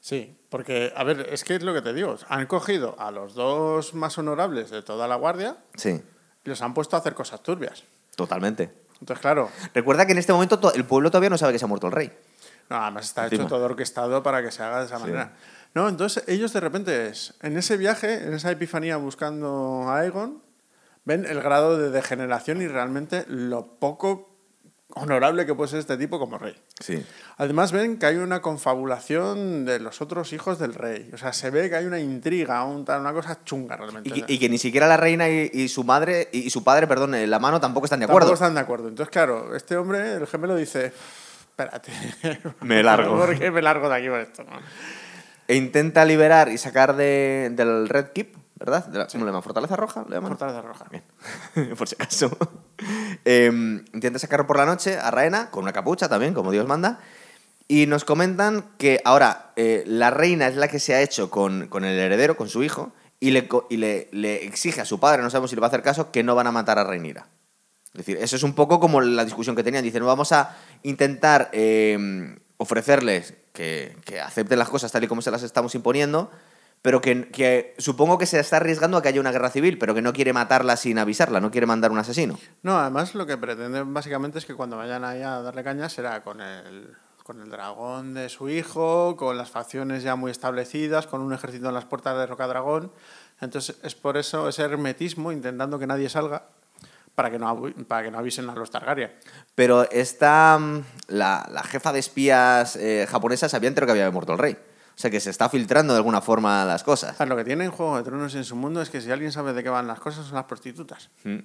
[0.00, 2.16] Sí, porque, a ver, es que es lo que te digo.
[2.28, 6.00] Han cogido a los dos más honorables de toda la guardia Sí,
[6.44, 7.82] y los han puesto a hacer cosas turbias.
[8.16, 8.70] totalmente.
[9.00, 11.64] Entonces, claro, Recuerda que en este momento to- el pueblo todavía no sabe que se
[11.64, 12.12] ha muerto el rey.
[12.70, 13.42] no, además está Encima.
[13.42, 15.32] hecho todo orquestado para que se haga de esa manera.
[15.74, 20.40] No, entonces ellos de repente, en ese viaje, en esa epifanía buscando a Aegon,
[21.04, 24.30] ven el grado de degeneración y realmente lo poco
[24.94, 26.54] honorable que puede ser este tipo como rey.
[26.80, 27.04] Sí.
[27.36, 31.10] Además ven que hay una confabulación de los otros hijos del rey.
[31.12, 34.08] O sea, se ve que hay una intriga, un tal- una cosa chunga realmente.
[34.08, 36.86] Y, que- y que ni siquiera la reina y, y su madre, y, su padre,
[36.86, 38.26] perdón, la mano tampoco están de acuerdo.
[38.28, 38.88] Tampoco están de acuerdo.
[38.88, 40.92] Entonces, claro, este hombre, el gemelo, dice,
[41.50, 41.92] espérate.
[42.60, 43.16] Me largo.
[43.26, 44.44] ¿Por qué me largo de aquí por esto?
[44.44, 44.58] no?
[45.46, 48.86] E intenta liberar y sacar de- del Red Keep, ¿verdad?
[48.92, 49.42] La- ¿Cómo le llaman?
[49.42, 50.04] ¿Fortaleza Roja?
[50.08, 50.30] ¿Le llaman?
[50.30, 50.86] Fortaleza roja.
[50.90, 51.04] Bien.
[51.76, 52.36] por si acaso.
[53.24, 57.00] Em, intenta sacarlo por la noche a Raena, con una capucha también, como Dios manda.
[57.66, 61.68] Y nos comentan que ahora eh, la reina es la que se ha hecho con,
[61.68, 65.22] con el heredero, con su hijo, y, le, y le, le exige a su padre,
[65.22, 67.26] no sabemos si le va a hacer caso, que no van a matar a Reinira.
[67.94, 69.82] Es decir, eso es un poco como la discusión que tenían.
[69.84, 75.30] Dicen, vamos a intentar eh, ofrecerles que, que acepte las cosas tal y como se
[75.30, 76.30] las estamos imponiendo,
[76.84, 79.94] pero que, que supongo que se está arriesgando a que haya una guerra civil, pero
[79.94, 82.38] que no quiere matarla sin avisarla, no quiere mandar un asesino.
[82.62, 86.22] No, además lo que pretenden básicamente es que cuando vayan ahí a darle caña será
[86.22, 91.22] con el, con el dragón de su hijo, con las facciones ya muy establecidas, con
[91.22, 92.92] un ejército en las puertas de Rocadragón.
[93.40, 96.42] Entonces es por eso ese hermetismo, intentando que nadie salga,
[97.14, 99.10] para que no, para que no avisen a los Targaryen.
[99.54, 104.34] Pero esta, mm, la, la jefa de espías eh, japonesa sabía entero que había muerto
[104.34, 104.58] el rey.
[104.96, 107.18] O sea que se está filtrando de alguna forma las cosas.
[107.26, 109.52] Lo que tiene en Juego de Tronos en su mundo es que si alguien sabe
[109.52, 111.10] de qué van las cosas son las prostitutas.
[111.24, 111.38] Mm.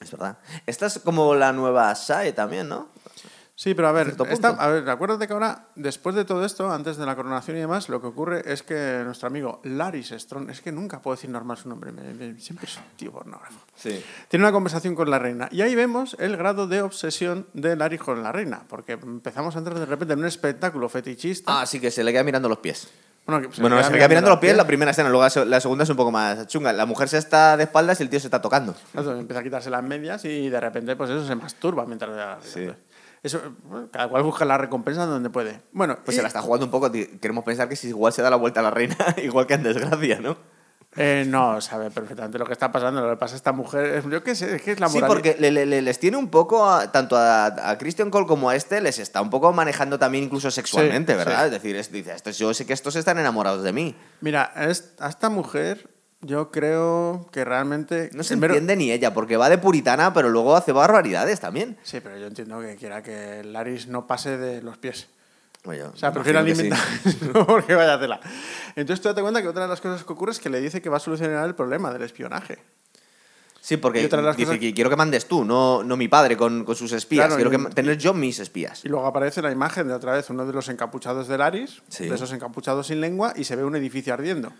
[0.00, 0.38] Es verdad.
[0.66, 2.88] Esta es como la nueva SAE también, ¿no?
[3.62, 4.56] Sí, pero a ver, punto.
[4.58, 7.90] a ver, acuérdate que ahora, después de todo esto, antes de la coronación y demás,
[7.90, 11.58] lo que ocurre es que nuestro amigo Laris Strong, es que nunca puedo decir normal
[11.58, 13.58] su nombre, me- me- siempre es un tío pornógrafo.
[13.74, 14.02] Sí.
[14.28, 15.46] Tiene una conversación con la reina.
[15.52, 18.62] Y ahí vemos el grado de obsesión de Laris con la reina.
[18.66, 21.60] Porque empezamos a entrar de repente en un espectáculo fetichista.
[21.60, 22.88] Ah, sí, que se le queda mirando los pies.
[23.26, 25.44] bueno, que bueno, se le queda mirando los pies la primera escena, luego la se-
[25.44, 26.72] la segunda es un poco más chunga.
[26.72, 28.74] La mujer se está de espaldas y el tío se está tocando.
[28.92, 32.42] Claro, empieza a quitarse las medias y de repente, pues eso se masturba mientras.
[32.44, 32.66] Sí.
[33.22, 35.60] Eso, bueno, cada cual busca la recompensa donde puede.
[35.72, 36.90] Bueno, Pues y- se la está jugando un poco.
[36.90, 39.62] Queremos pensar que si igual se da la vuelta a la reina, igual que en
[39.62, 40.36] desgracia, ¿no?
[40.96, 43.00] eh, no sabe perfectamente lo que está pasando.
[43.02, 45.08] Lo que pasa a esta mujer, yo qué sé, es que es la Sí, moral.
[45.08, 48.50] porque le- le- le- les tiene un poco, a- tanto a, a Christian Cole como
[48.50, 51.38] a este, les está un poco manejando también incluso sexualmente, Sí, ¿verdad?
[51.40, 51.44] sí.
[51.44, 53.94] Es decir, es- dice, estos, yo sé que estos están enamorados de mí.
[54.20, 55.88] Mira, a esta mujer
[56.22, 58.10] yo creo que realmente...
[58.12, 61.76] No se entiende ni ella, porque va de puritana, pero luego hace barbaridades también.
[61.82, 65.08] Sí, pero yo entiendo que quiera que Laris no pase de los pies.
[65.64, 66.50] Oye, O sea, prefiero sí.
[66.52, 66.78] alimentar
[67.34, 68.18] no porque vaya tela.
[68.76, 70.80] Entonces tú date cuenta que otra de las cosas que ocurre es que le dice
[70.80, 72.58] que va a solucionar el problema del espionaje.
[73.62, 76.74] Sí, porque dice cosas- que quiero que mandes tú, no, no mi padre con, con
[76.76, 77.26] sus espías.
[77.26, 78.84] Claro, quiero y- que tener yo mis espías.
[78.86, 82.08] Y luego aparece la imagen de otra vez uno de los encapuchados de Laris, Sí.
[82.08, 84.50] de esos encapuchados sin lengua, y se ve un edificio ardiendo.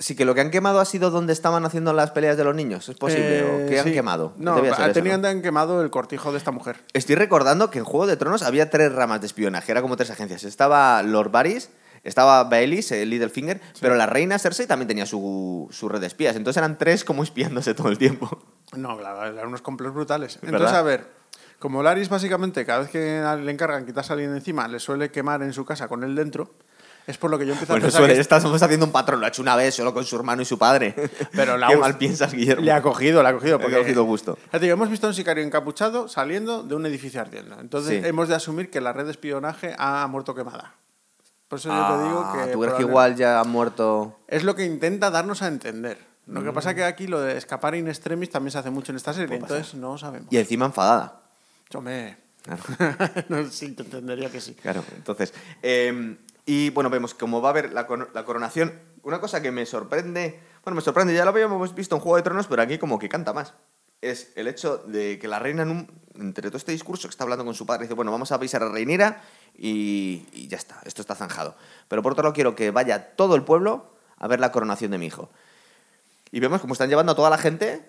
[0.00, 2.54] Sí, que lo que han quemado ha sido donde estaban haciendo las peleas de los
[2.54, 2.88] niños.
[2.88, 3.42] ¿Es posible?
[3.42, 3.92] ¿O Eh, qué han sí.
[3.92, 4.32] quemado?
[4.36, 5.28] No, eso, tenían ¿no?
[5.28, 6.76] han quemado el cortijo de esta mujer.
[6.92, 10.10] Estoy recordando que en Juego de Tronos había tres ramas de espionaje, era como tres
[10.10, 10.44] agencias.
[10.44, 11.70] Estaba Lord Varys,
[12.04, 16.36] estaba Baelish, el Littlefinger, pero la reina Cersei también tenía su, su red de espías.
[16.36, 18.40] Entonces eran tres como espiándose todo el tiempo.
[18.76, 20.34] No, claro, eran unos completos brutales.
[20.42, 20.76] Entonces, ¿Verdad?
[20.78, 21.06] a ver,
[21.58, 25.42] como Laris básicamente cada vez que le encargan quitarse a alguien encima, le suele quemar
[25.42, 26.52] en su casa con él dentro,
[27.08, 29.18] es por lo que yo empiezo a Bueno, pensar suele, que estamos haciendo un patrón,
[29.18, 30.94] lo ha hecho una vez solo con su hermano y su padre.
[31.32, 32.62] Pero la Qué mal piensas, Guillermo.
[32.64, 33.58] le ha cogido, le ha cogido.
[33.58, 34.38] Le ha Porque, cogido gusto.
[34.50, 37.58] Te digo, hemos visto a un sicario encapuchado saliendo de un edificio ardiendo.
[37.60, 38.08] Entonces Sí.
[38.08, 40.74] hemos de asumir que la red de espionaje ha muerto quemada.
[41.48, 42.52] Por eso yo Ah, te digo que...
[42.52, 44.18] ¿Tú crees que igual ya ha muerto?
[44.28, 45.98] Es lo que intenta darnos a entender.
[46.26, 48.96] Lo que pasa que aquí lo de escapar in extremis también se hace mucho en
[48.96, 50.28] esta serie, entonces no sabemos.
[50.30, 51.22] Y encima enfadada.
[51.74, 52.62] Hombre, Claro.
[53.28, 54.54] no, sí, te entendería que sí.
[54.54, 55.32] Claro, entonces.
[55.62, 56.16] eh,
[56.48, 58.72] y bueno, vemos cómo va a haber la, la coronación.
[59.02, 60.40] Una cosa que me sorprende.
[60.64, 63.10] Bueno, me sorprende, ya lo habíamos visto en Juego de Tronos, pero aquí como que
[63.10, 63.52] canta más.
[64.00, 67.24] Es el hecho de que la reina, en un- entre todo este discurso que está
[67.24, 69.22] hablando con su padre, dice: Bueno, vamos a avisar a Reinira
[69.58, 71.54] y, y ya está, esto está zanjado.
[71.88, 73.84] Pero por otro lado, quiero que vaya todo el pueblo
[74.16, 75.28] a ver la coronación de mi hijo.
[76.30, 77.86] Y vemos cómo están llevando a toda la gente,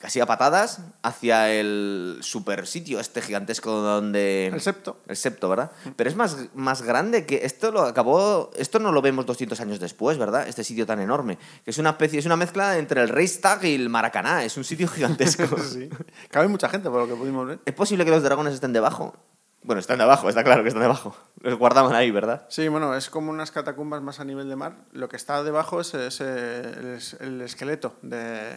[0.00, 4.46] casi a patadas, hacia el super sitio este gigantesco donde...
[4.46, 4.96] El septo.
[5.06, 5.70] El septo, ¿verdad?
[5.94, 8.50] Pero es más, más grande que esto lo acabó.
[8.56, 10.48] Esto no lo vemos 200 años después, ¿verdad?
[10.48, 11.36] Este sitio tan enorme.
[11.64, 14.42] Que es una especie, es una mezcla entre el Reichstag y el Maracaná.
[14.42, 15.44] Es un sitio gigantesco.
[15.70, 15.88] Sí.
[16.30, 17.58] Cabe mucha gente, por lo que pudimos ver.
[17.66, 19.14] ¿Es posible que los dragones estén debajo?
[19.62, 21.14] Bueno, están debajo, está claro que están debajo.
[21.42, 22.46] Los guardaban ahí, ¿verdad?
[22.48, 24.76] Sí, bueno, es como unas catacumbas más a nivel de mar.
[24.92, 28.54] Lo que está debajo es, es- el esqueleto de,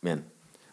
[0.00, 0.24] Bien,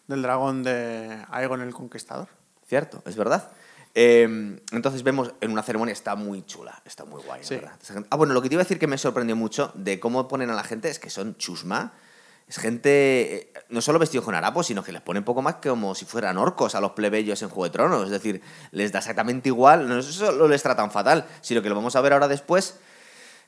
[0.08, 2.28] del dragón de Aegon el Conquistador.
[2.68, 3.50] cierto, es verdad.
[3.96, 4.24] Eh,
[4.72, 7.56] entonces vemos en una ceremonia, está muy chula, está muy guay, Sí.
[7.56, 7.74] ¿verdad?
[8.10, 10.50] Ah, bueno, lo que te iba a decir que me sorprendió mucho de cómo ponen
[10.50, 11.94] a la gente es que son chusma.
[12.48, 15.70] Es gente, eh, no solo vestidos con harapos, sino que les ponen poco más que
[15.70, 18.06] como si fueran orcos a los plebeyos en Juego de Tronos.
[18.06, 21.96] Es decir, les da exactamente igual, no solo les tratan fatal, sino que lo vamos
[21.96, 22.80] a ver ahora después,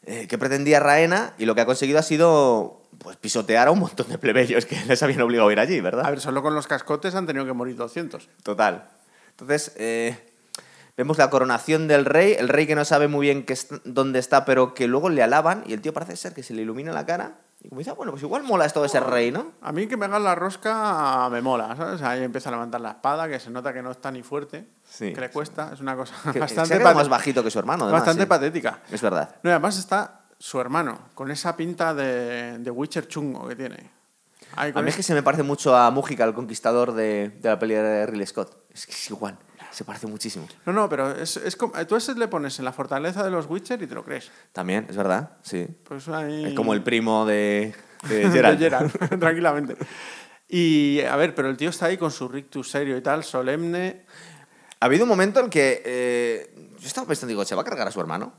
[0.05, 3.79] eh, que pretendía Raena y lo que ha conseguido ha sido pues pisotear a un
[3.79, 6.05] montón de plebeyos que les habían obligado a ir allí, ¿verdad?
[6.05, 8.29] A ver, solo con los cascotes han tenido que morir 200.
[8.43, 8.87] Total.
[9.31, 10.17] Entonces, eh,
[10.95, 14.19] vemos la coronación del rey, el rey que no sabe muy bien qué est- dónde
[14.19, 16.93] está, pero que luego le alaban y el tío parece ser que se le ilumina
[16.93, 17.33] la cara.
[17.65, 19.53] Y como dice, ah, bueno, pues igual mola esto de ser rey, ¿no?
[19.61, 21.99] A mí que me hagan la rosca me mola, ¿sabes?
[22.03, 25.11] Ahí empieza a levantar la espada, que se nota que no está ni fuerte, Sí.
[25.13, 25.71] que le cuesta.
[25.73, 28.29] Es una cosa Que bastante, más bajito que su hermano, además, bastante sí.
[28.29, 28.79] patética.
[28.91, 29.35] Es verdad.
[29.41, 33.89] No, y además está su hermano, con esa pinta de, de Witcher chungo que tiene.
[34.55, 37.49] Ahí A mí es que se me parece mucho a Mújica, el conquistador de, de
[37.49, 38.55] la peli de Ridley Scott.
[38.71, 39.37] Es que es igual.
[39.75, 40.47] Se parece muchísimo.
[40.65, 43.29] No, no, pero es, es como, tú a ese le pones en la fortaleza de
[43.29, 44.31] los Witcher y te lo crees.
[44.53, 45.67] También, es verdad, sí.
[45.83, 46.45] Pues ahí...
[46.45, 47.75] Es como el primo de,
[48.07, 48.97] de de Geralt.
[49.19, 49.75] Tranquilamente.
[50.47, 54.05] Y, a ver, pero el tío está ahí con su rictus serio y tal, solemne.
[54.79, 57.89] Ha habido un momento en que eh, yo estaba pensando, digo, ¿se va a cargar
[57.89, 58.31] a su hermano?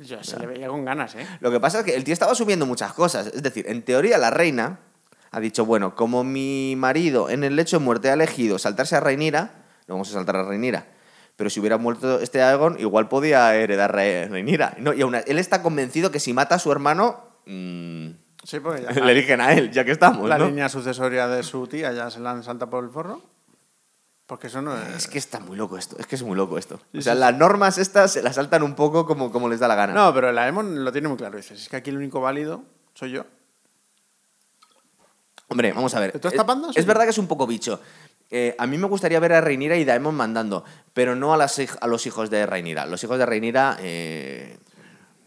[0.00, 1.26] Ya se le veía con ganas, ¿eh?
[1.40, 3.26] Lo que pasa es que el tío estaba asumiendo muchas cosas.
[3.26, 4.78] Es decir, en teoría la reina
[5.30, 9.00] ha dicho, bueno, como mi marido en el lecho de muerte ha elegido saltarse a
[9.00, 9.57] Reinira,
[9.88, 10.86] no vamos a saltar a Reinira.
[11.36, 14.74] Pero si hubiera muerto este Aegon, igual podía heredar Re- Reinira.
[14.78, 18.08] No, y aún él está convencido que si mata a su hermano, mm,
[18.44, 20.46] Sí, porque ya le eligen a él, ya que estamos, la ¿no?
[20.46, 23.20] línea sucesoria de su tía ya se la han saltado por el forro.
[24.26, 24.88] Porque eso no es...
[24.94, 26.78] Es que está muy loco esto, es que es muy loco esto.
[26.92, 29.58] Sí, o sea, sí, las normas estas se las saltan un poco como, como les
[29.58, 29.94] da la gana.
[29.94, 31.36] No, pero el Aemon lo tiene muy claro.
[31.38, 32.62] Dices, es que aquí el único válido
[32.94, 33.24] soy yo.
[35.48, 36.10] Hombre, vamos a ver.
[36.12, 36.68] ¿Te estás Es- tapando?
[36.70, 36.82] Es, Sí.
[36.82, 37.80] verdad que es un poco bicho.
[38.30, 41.58] Eh, a mí me gustaría ver a Reinira y Daemon mandando, pero no a, las,
[41.58, 42.84] hij- a los hijos de Reinira.
[42.86, 44.58] Los hijos de Reinira eh,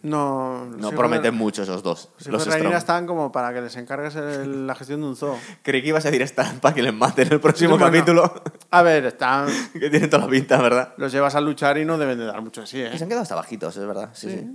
[0.04, 2.10] No, no prometen de- mucho esos dos.
[2.26, 2.74] Los Los Strong.
[2.74, 5.38] están como para que les encargues el- la gestión de un zoo.
[5.64, 8.44] Creí que ibas a decir esta para que les maten en el próximo Bueno, capítulo.
[8.72, 10.94] A ver, están, que tienen toda la pinta, ¿verdad?
[10.98, 12.98] los llevas a luchar y no deben de dar mucho así, Y ¿eh?
[12.98, 14.10] se han quedado hasta bajitos, es verdad.
[14.14, 14.38] Sí, Sí.
[14.40, 14.48] sí.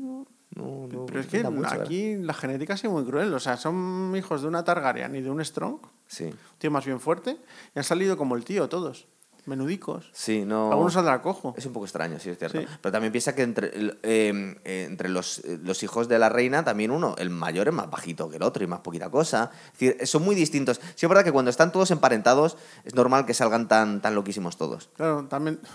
[0.56, 1.44] No, no, Pero es que
[1.82, 3.32] aquí la genética ha sido muy cruel.
[3.34, 6.24] O sea, son hijos de una Targaryen y de un Strong, Sí.
[6.24, 7.36] un tío más bien fuerte,
[7.74, 9.06] y han salido como el tío todos,
[9.44, 10.08] menudicos.
[10.12, 10.72] Sí, no.
[10.72, 11.54] Algunos saldrá cojo.
[11.56, 12.58] Es un poco extraño, sí, es cierto.
[12.58, 12.66] Sí.
[12.80, 16.28] Pero también piensa que entre, el- eh, eh, entre los, eh, los hijos de la
[16.30, 19.50] reina, también uno, el mayor es más bajito que el otro y más poquita cosa.
[19.74, 20.80] Es decir, son muy distintos.
[20.96, 24.56] Sí, es verdad que cuando están todos emparentados, es normal que salgan tan, tan loquísimos
[24.56, 24.88] todos.
[24.96, 25.60] Claro, también.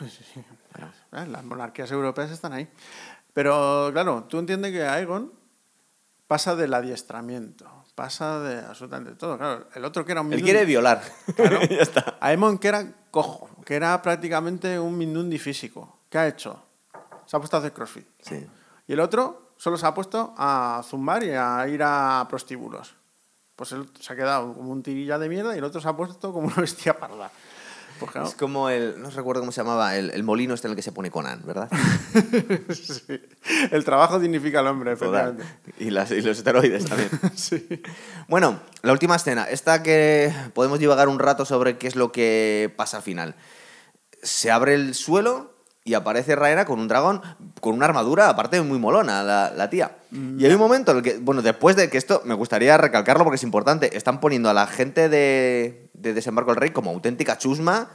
[1.13, 2.65] Eh, Las monarquías europeas están ahí.
[3.33, 5.31] Pero claro, tú entiendes que Aegon
[6.27, 7.65] pasa del adiestramiento,
[7.95, 9.37] pasa de absolutamente todo.
[9.37, 11.01] Claro, el otro que era un Él quiere violar.
[11.37, 12.17] ya está.
[12.19, 15.99] Aemon que era cojo, que era prácticamente un Mindundi físico.
[16.09, 16.61] ¿Qué ha hecho?
[17.25, 18.07] Se ha puesto a hacer crossfit.
[18.21, 18.45] Sí.
[18.87, 22.95] Y el otro solo se ha puesto a zumbar y a ir a prostíbulos.
[23.55, 25.95] Pues él se ha quedado como un tirilla de mierda y el otro se ha
[25.95, 27.31] puesto como una bestia parda.
[28.25, 29.01] Es como el.
[29.01, 31.41] No recuerdo cómo se llamaba, el, el molino este en el que se pone Conan,
[31.45, 31.69] ¿verdad?
[32.73, 33.19] sí.
[33.71, 35.43] el trabajo dignifica al hombre, efectivamente.
[35.79, 37.09] Y, las- y los esteroides también.
[37.35, 37.81] Sí.
[38.27, 39.43] Bueno, la última escena.
[39.45, 43.35] Esta que podemos divagar un rato sobre qué es lo que pasa al final.
[44.23, 47.21] Se abre el suelo y aparece Raena con un dragón,
[47.59, 49.91] con una armadura, aparte muy molona, la, la tía.
[50.11, 53.23] Y hay un momento en el que, bueno, después de que esto, me gustaría recalcarlo
[53.23, 57.37] porque es importante, están poniendo a la gente de, de Desembarco del Rey como auténtica
[57.37, 57.89] chusma,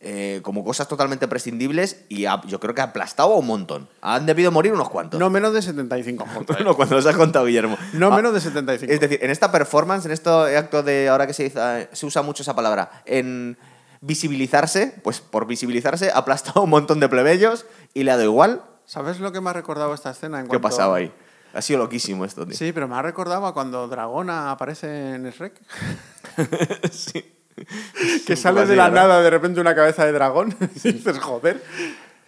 [0.00, 3.88] eh, como cosas totalmente prescindibles y ha- yo creo que ha aplastado a un montón.
[4.00, 5.18] Han debido morir unos cuantos.
[5.18, 6.54] No menos de 75 puntos.
[6.56, 6.58] ¿eh?
[6.62, 7.76] Bueno, cuando los ha contado Guillermo.
[7.94, 8.92] No Ah, menos de 75.
[8.92, 11.52] es decir, en esta performance, en este acto de ahora que se,
[11.92, 13.56] se usa mucho esa palabra, en
[14.00, 18.62] visibilizarse, pues por visibilizarse ha aplastado un montón de plebeyos y le ha dado igual.
[18.86, 20.38] ¿Sabes lo que me ha recordado esta escena?
[20.38, 21.12] En ¿Qué cuanto- pasado ahí?
[21.54, 22.56] Ha sido loquísimo esto, tío.
[22.56, 25.54] Sí, pero me ha recordado a cuando Dragona aparece en Shrek.
[26.92, 27.24] Sí.
[28.26, 30.54] que sale poco de la nada de repente una cabeza de dragón.
[30.84, 31.62] y dices, joder.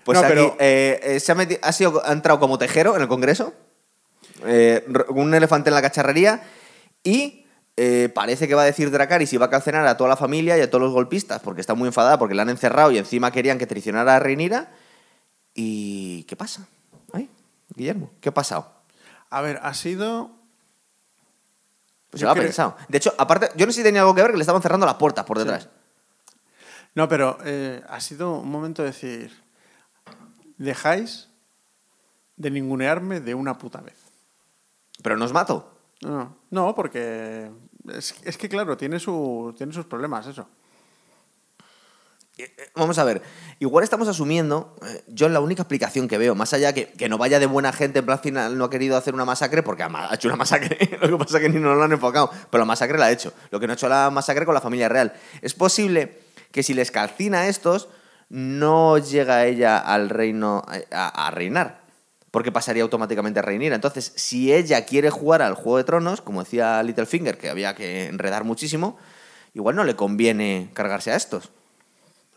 [0.05, 2.97] Pues No, aquí pero- eh, eh, se ha, meti- ha, sido, ha entrado como tejero
[2.97, 3.53] en el Congreso,
[4.45, 6.43] eh, un elefante en la cacharrería
[7.05, 7.45] y
[7.77, 10.59] eh, parece que va a decir Dracarys y va a calcenar a toda la familia
[10.59, 13.31] y a todos los golpistas porque está muy enfadada porque la han encerrado y encima
[13.31, 14.71] querían que traicionara a Reinira.
[15.55, 16.67] ¿Y qué pasa?
[17.13, 17.29] Ay,
[17.75, 18.71] Guillermo, ¿qué ha pasado?
[19.31, 20.31] A ver, ha sido.
[22.11, 22.77] Pues se lo ha creo- pensado.
[22.89, 24.85] De hecho, aparte, yo no sé si tenía algo que ver que le estaban cerrando
[24.87, 25.69] las puertas por detrás.
[26.95, 29.33] No, pero eh, ha sido un momento de decir.
[30.59, 31.29] Dejáis
[32.37, 33.95] de ningunearme de una puta vez.
[35.03, 35.73] Pero nos mato.
[36.01, 37.51] No, no, porque.
[37.95, 40.47] Es, es que, claro, tiene, su, tiene sus problemas, eso.
[42.39, 43.23] Eh, Vamos a ver,
[43.59, 47.19] igual estamos asumiendo, eh, yo la única explicación que veo, más allá que, que no
[47.19, 50.15] vaya de buena gente, en plan final no ha querido hacer una masacre, porque ha
[50.15, 52.67] hecho una masacre, lo que pasa es que ni nos lo han enfocado, pero la
[52.67, 55.13] masacre la ha hecho, lo que no ha hecho la masacre con la familia real.
[55.43, 56.21] Es posible
[56.53, 57.89] que si les calcina a estos,
[58.31, 61.80] no llega ella al reino eh, a, a reinar,
[62.31, 63.73] porque pasaría automáticamente a reinir.
[63.73, 68.07] Entonces, si ella quiere jugar al Juego de Tronos, como decía Littlefinger, que había que
[68.07, 68.99] enredar muchísimo,
[69.55, 71.51] igual no le conviene cargarse a estos.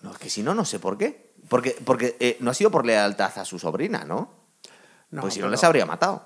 [0.01, 1.31] No, es que si no, no sé por qué.
[1.49, 4.31] Porque, porque eh, no ha sido por lealtad a su sobrina, ¿no?
[5.11, 6.23] No, pues si no pero- les habría matado.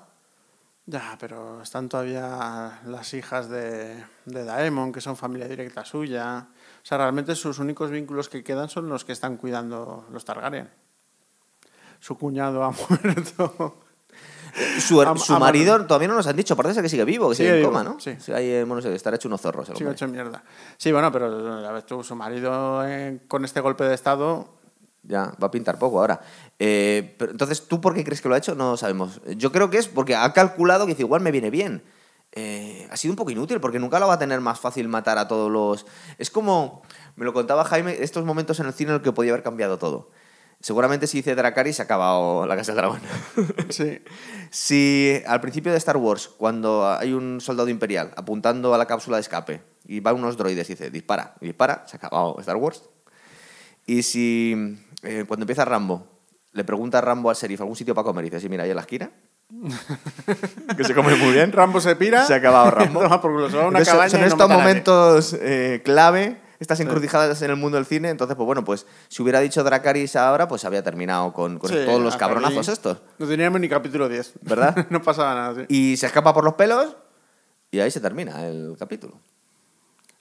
[0.86, 6.46] Ya, pero están todavía las hijas de, de Daemon, que son familia directa suya.
[6.82, 10.70] O sea, realmente sus únicos vínculos que quedan son los que están cuidando los Targaryen.
[12.00, 13.76] Su cuñado ha muerto.
[14.80, 17.60] Su, marido todavía no nos han dicho, parece que sigue vivo, que sigue, Sigue en
[17.60, 18.00] vivo, coma, ¿no?
[18.00, 18.16] sí.
[18.28, 19.68] eh, bueno, estará hecho unos zorros.
[19.68, 20.42] el hecho mierda.
[20.76, 24.48] Sí, bueno, pero a ver tú, su marido eh, con este golpe de estado
[25.04, 26.20] Ya, va a pintar poco ahora.
[26.58, 28.54] Eh, pero, entonces, ¿tú por qué crees que lo ha hecho?
[28.54, 29.20] No sabemos.
[29.36, 31.82] Yo creo que es porque ha calculado que dice, igual me viene bien.
[32.32, 35.18] Eh, ha sido un poco inútil porque nunca lo va a tener más fácil matar
[35.18, 35.86] a todos los...
[36.18, 36.82] Es como,
[37.16, 39.78] me lo contaba Jaime, estos momentos en el cine en los que podía haber cambiado
[39.78, 40.10] todo.
[40.60, 43.00] Seguramente si dice Dracarys se ha acabado la Casa del Dragón.
[43.70, 44.00] Sí.
[44.50, 49.18] Si al principio de Star Wars, cuando hay un soldado imperial apuntando a la cápsula
[49.18, 52.56] de escape y va unos droides y dice dispara, y dispara, se ha acabado Star
[52.56, 52.82] Wars.
[53.86, 56.06] Y si eh, cuando empieza Rambo,
[56.52, 58.70] le pregunta a Rambo al sheriff algún sitio para comer y dice, sí, mira, ahí
[58.70, 59.10] en la esquina.
[60.76, 61.52] que se come muy bien.
[61.52, 62.26] Rambo se pira.
[62.26, 63.00] Se ha acabado Rambo.
[63.02, 67.56] Toma por culo, una Entonces, cabaña son estos momentos eh, clave, estas encrucijadas en el
[67.56, 68.10] mundo del cine.
[68.10, 71.76] Entonces, pues bueno, pues si hubiera dicho Dracarys ahora, pues había terminado con, con Sí,
[71.86, 72.98] todos los cabronazos estos.
[73.18, 74.32] No teníamos ni capítulo 10.
[74.42, 74.86] ¿Verdad?
[74.90, 75.54] no pasaba nada.
[75.54, 75.66] sí.
[75.68, 76.96] Y se escapa por los pelos
[77.70, 79.20] y ahí se termina el capítulo.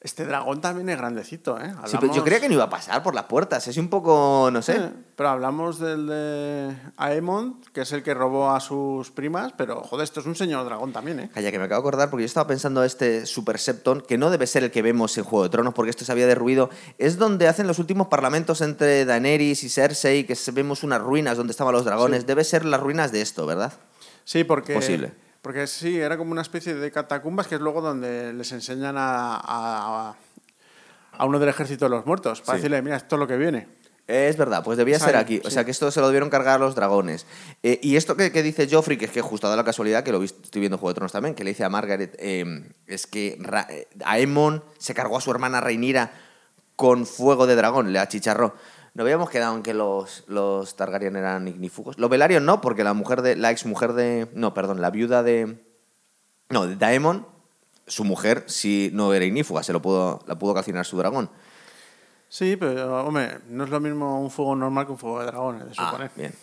[0.08, 1.70] Este dragón también es grandecito, ¿eh?
[1.86, 3.68] Sí, pero yo creía que no iba a pasar por las puertas.
[3.68, 4.78] Es un poco, no sé.
[4.78, 9.82] Eh, pero hablamos del de Aemon, que es el que robó a sus primas, pero
[9.82, 11.30] joder, esto es un señor dragón también, ¿eh?
[11.34, 14.30] Calla, que me acabo de acordar porque yo estaba pensando este Super Septon, que no
[14.30, 16.70] debe ser el que vemos en Juego de Tronos, porque esto se había derruido.
[16.98, 21.52] Es donde hacen los últimos parlamentos entre Daenerys y Cersei, que vemos unas ruinas donde
[21.52, 22.26] estaban los dragones.
[22.26, 23.74] Debe ser las ruinas de esto, ¿verdad?
[24.24, 24.74] Sí, porque.
[24.74, 25.27] Posible.
[25.48, 29.38] Porque sí, era como una especie de catacumbas que es luego donde les enseñan a,
[29.42, 30.16] a,
[31.14, 32.42] a uno del ejército de los muertos.
[32.42, 32.64] Para Sí.
[32.64, 33.66] decirle, mira, esto es lo que viene.
[34.08, 35.42] Es verdad, pues debía ser aquí.
[35.46, 37.26] O sea, que esto se lo debieron cargar los dragones.
[37.64, 40.12] Eh, y esto que, que dice Joffrey, que es que justo dado la casualidad, que
[40.12, 43.08] lo estoy viendo en Juego de Tronos también, que le dice a Margaret, eh, es
[43.08, 46.12] que Ra- eh, Aemon se cargó a su hermana Reinira
[46.76, 48.54] con fuego de dragón, le achicharró.
[48.98, 52.00] No habíamos quedado en que los, los Targaryen eran ignífugos.
[52.00, 53.36] Los Velaryon no, porque la mujer de.
[53.36, 54.28] la ex mujer de.
[54.34, 55.56] No, perdón, la viuda de.
[56.50, 57.24] No, de Daemon,
[57.86, 61.30] su mujer, sí no era ignífuga, se lo pudo, la pudo calcinar su dragón.
[62.28, 65.66] Sí, pero, hombre, no es lo mismo un fuego normal que un fuego de dragones,
[65.66, 66.12] de Ah, suponer.
[66.16, 66.34] bien.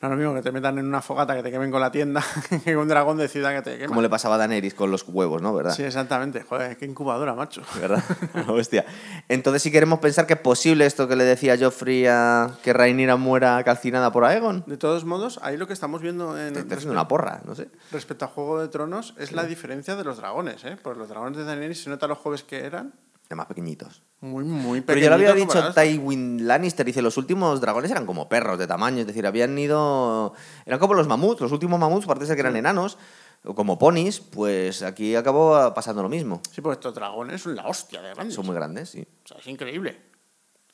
[0.00, 1.92] No es lo mismo que te metan en una fogata que te quemen con la
[1.92, 2.24] tienda
[2.64, 3.88] que un dragón de ciudad que te quema.
[3.88, 5.52] Como le pasaba a Daenerys con los huevos, ¿no?
[5.52, 5.74] ¿Verdad?
[5.74, 6.42] Sí, exactamente.
[6.42, 7.60] Joder, qué incubadora, macho.
[7.80, 8.02] ¿Verdad?
[8.48, 8.86] Hostia.
[9.28, 13.16] Entonces, si queremos pensar que es posible esto que le decía Joffrey a que Rhaenyra
[13.16, 16.92] muera calcinada por Aegon, De todos modos, ahí lo que estamos viendo en, te haciendo
[16.92, 17.68] una porra, no sé.
[17.92, 20.78] respecto a Juego de Tronos es la diferencia de los dragones, ¿eh?
[20.82, 22.94] Porque los dragones de Daenerys se nota los jueves que eran
[23.30, 24.02] De más pequeñitos.
[24.20, 24.84] muy, muy pequeñitos.
[24.86, 28.66] Pero yo lo había dicho Tywin Lannister, dice, los últimos dragones eran como perros de
[28.66, 30.34] tamaño, es decir, habían ido...
[30.66, 32.98] Eran como los mamuts, los últimos mamuts, aparte de ser que eran enanos,
[33.44, 36.42] o como ponis, pues aquí acabó pasando lo mismo.
[36.50, 38.34] Sí, pues estos dragones son la hostia de grandes.
[38.34, 39.06] Son muy grandes, sí.
[39.24, 39.96] O sea, es increíble.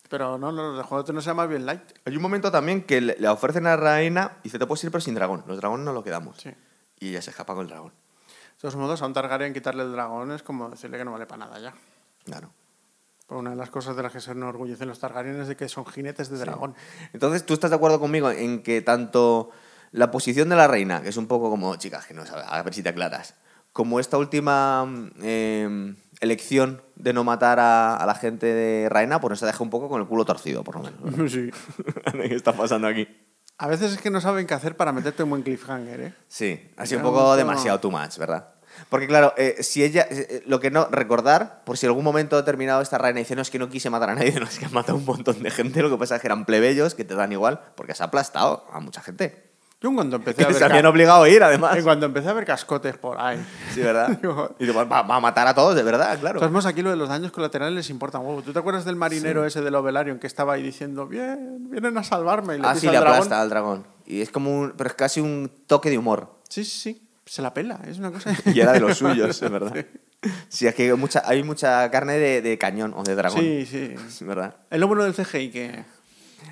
[0.08, 1.82] Pero no, no, los de Juego Tronos se llama bien light.
[2.06, 5.02] Hay un momento también que le ofrecen a Reina y dice, te puedes ir pero
[5.02, 5.44] sin dragón.
[5.46, 6.38] Los dragones no lo quedamos.
[6.38, 6.50] Sí.
[7.00, 7.90] Y ella se escapa con el dragón.
[7.90, 11.26] De todos modos, a un Targaryen quitarle el dragón es como decirle que no vale
[11.26, 11.74] para nada ya.
[12.26, 12.50] Claro.
[13.26, 15.68] Pues una de las cosas de las que se enorgullecen los Targaryen es de que
[15.68, 16.74] son jinetes de dragón.
[17.12, 19.50] Entonces, ¿tú estás de acuerdo conmigo en que tanto
[19.92, 22.62] la posición de la reina, que es un poco como, chicas, que no sabes, a
[22.62, 23.34] ver si te aclaras,
[23.72, 24.86] como esta última
[25.22, 29.64] eh, elección de no matar a, a la gente de reina, pues nos ha dejado
[29.64, 31.30] un poco con el culo torcido, por lo menos.
[31.32, 31.50] Sí.
[32.12, 33.08] ¿Qué está pasando aquí?
[33.58, 36.14] A veces es que no saben qué hacer para meterte un buen cliffhanger, ¿eh?
[36.28, 38.55] Sí, ha sido un Era poco un demasiado too much, ¿verdad?
[38.88, 42.36] Porque claro, eh, si ella, eh, lo que no, recordar, por si en algún momento
[42.36, 44.66] determinado esta reina dice, no, es que no quise matar a nadie, no, es que
[44.66, 47.04] han matado a un montón de gente, lo que pasa es que eran plebeyos que
[47.04, 49.44] te dan igual, porque has aplastado a mucha gente.
[49.78, 50.56] Yo cuando empecé a ver...
[50.56, 51.76] se habían obligado a ir, además.
[51.76, 53.44] en cuando empecé a ver cascotes por ahí.
[53.74, 54.08] Sí, ¿verdad?
[54.08, 56.40] Digo, Y digo, va, va a matar a todos, de verdad, claro.
[56.48, 58.42] modos, aquí lo de los daños colaterales les importa un huevo.
[58.42, 62.04] ¿Tú te acuerdas del marinero ese de Velaryon que estaba ahí diciendo, bien, vienen a
[62.04, 62.56] salvarme?
[62.56, 63.08] Y le Ah, sí, le dragón?
[63.10, 63.86] aplasta al dragón.
[64.06, 66.36] Y es como un, pero es casi un toque de humor.
[66.48, 67.05] Sí, sí, sí.
[67.26, 68.32] Se la pela, es una cosa...
[68.54, 69.84] Y era de los suyos, es verdad.
[70.48, 73.40] Sí, es que hay mucha, hay mucha carne de, de cañón o de dragón.
[73.40, 73.94] Sí, sí.
[74.06, 74.54] Es verdad.
[74.70, 75.84] Es lo bueno del CGI, que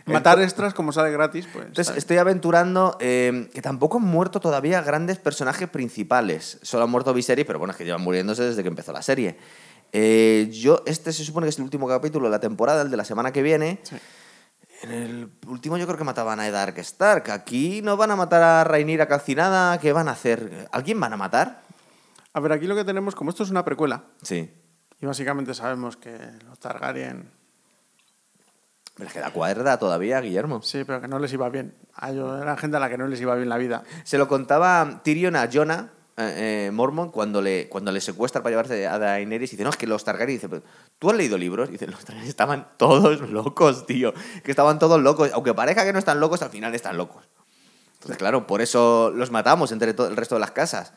[0.06, 1.66] matar extras como sale gratis, pues...
[1.66, 6.58] Entonces, estoy aventurando eh, que tampoco han muerto todavía grandes personajes principales.
[6.62, 9.37] Solo ha muerto Viserys, pero bueno, es que llevan muriéndose desde que empezó la serie.
[9.92, 12.96] Eh, yo, este se supone que es el último capítulo de la temporada, el de
[12.96, 13.78] la semana que viene.
[13.84, 13.96] Sí.
[14.85, 17.31] En el último yo creo que mataban a Eddard Stark.
[17.31, 19.79] Aquí no van a matar a Rhaenyra calcinada.
[19.79, 20.69] ¿Qué van a hacer?
[20.73, 21.63] ¿Alguien van a matar?
[22.35, 24.52] A ver, aquí lo que tenemos, como esto es una precuela, Sí.
[25.00, 27.31] y básicamente sabemos que los Targaryen...
[28.98, 30.61] Me les queda cuerda todavía, Guillermo.
[30.63, 31.75] Sí, pero que no les iba bien.
[31.94, 33.83] A ellos, era gente a la que no les iba bien la vida.
[34.04, 38.87] Se lo contaba Tyrion a Jonah eh, Mormont cuando le, cuando le secuestra para llevarse
[38.87, 40.62] a Daenerys y dice, no, es que los Targaryen, dice, "Pero,
[40.98, 41.69] ¿tú has leído libros?
[41.69, 44.12] Y dice, los Targaryen estaban todos locos, tío.
[44.44, 45.31] Que estaban todos locos.
[45.35, 47.25] Aunque parezca que no están locos, al final están locos.
[47.94, 50.92] Entonces, claro, por eso los matamos entre todo el resto de las casas.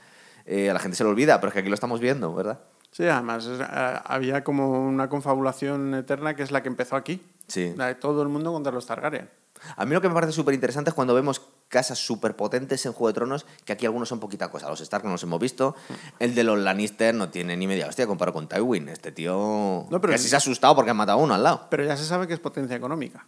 [0.46, 2.60] Eh, a la gente se lo olvida, pero es que aquí lo estamos viendo, ¿verdad?
[2.92, 3.66] Sí, además es- eh,
[4.06, 7.22] había como una confabulación eterna que es la que empezó aquí.
[7.48, 7.74] Sí.
[7.76, 9.30] La de todo el mundo contra los Targaryen.
[9.76, 12.94] A mí lo que me parece súper interesante es cuando vemos casas súper potentes en
[12.94, 14.70] Juego de Tronos, que aquí algunos son poquita cosa.
[14.70, 15.76] Los Stark no los hemos visto.
[16.20, 18.90] El de los Lannister no tiene ni media hostia comparado con Tywin.
[18.90, 21.44] Este tío No, pero casi el- se ha asustado porque ha matado a uno al
[21.44, 21.68] lado.
[21.70, 23.26] Pero ya se sabe que es potencia económica.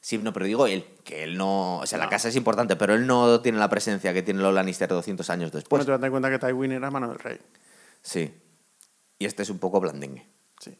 [0.00, 1.78] Sí, no, pero digo él, que él no...
[1.78, 4.52] O sea, la casa es importante, pero él no tiene la presencia que tienen los
[4.52, 5.84] Lannister 200 años después.
[5.86, 7.38] Bueno, te das cuenta que Tywin era mano del rey.
[8.02, 8.34] Sí.
[9.20, 10.26] Y este es un poco blandengue.
[10.62, 10.78] Sí.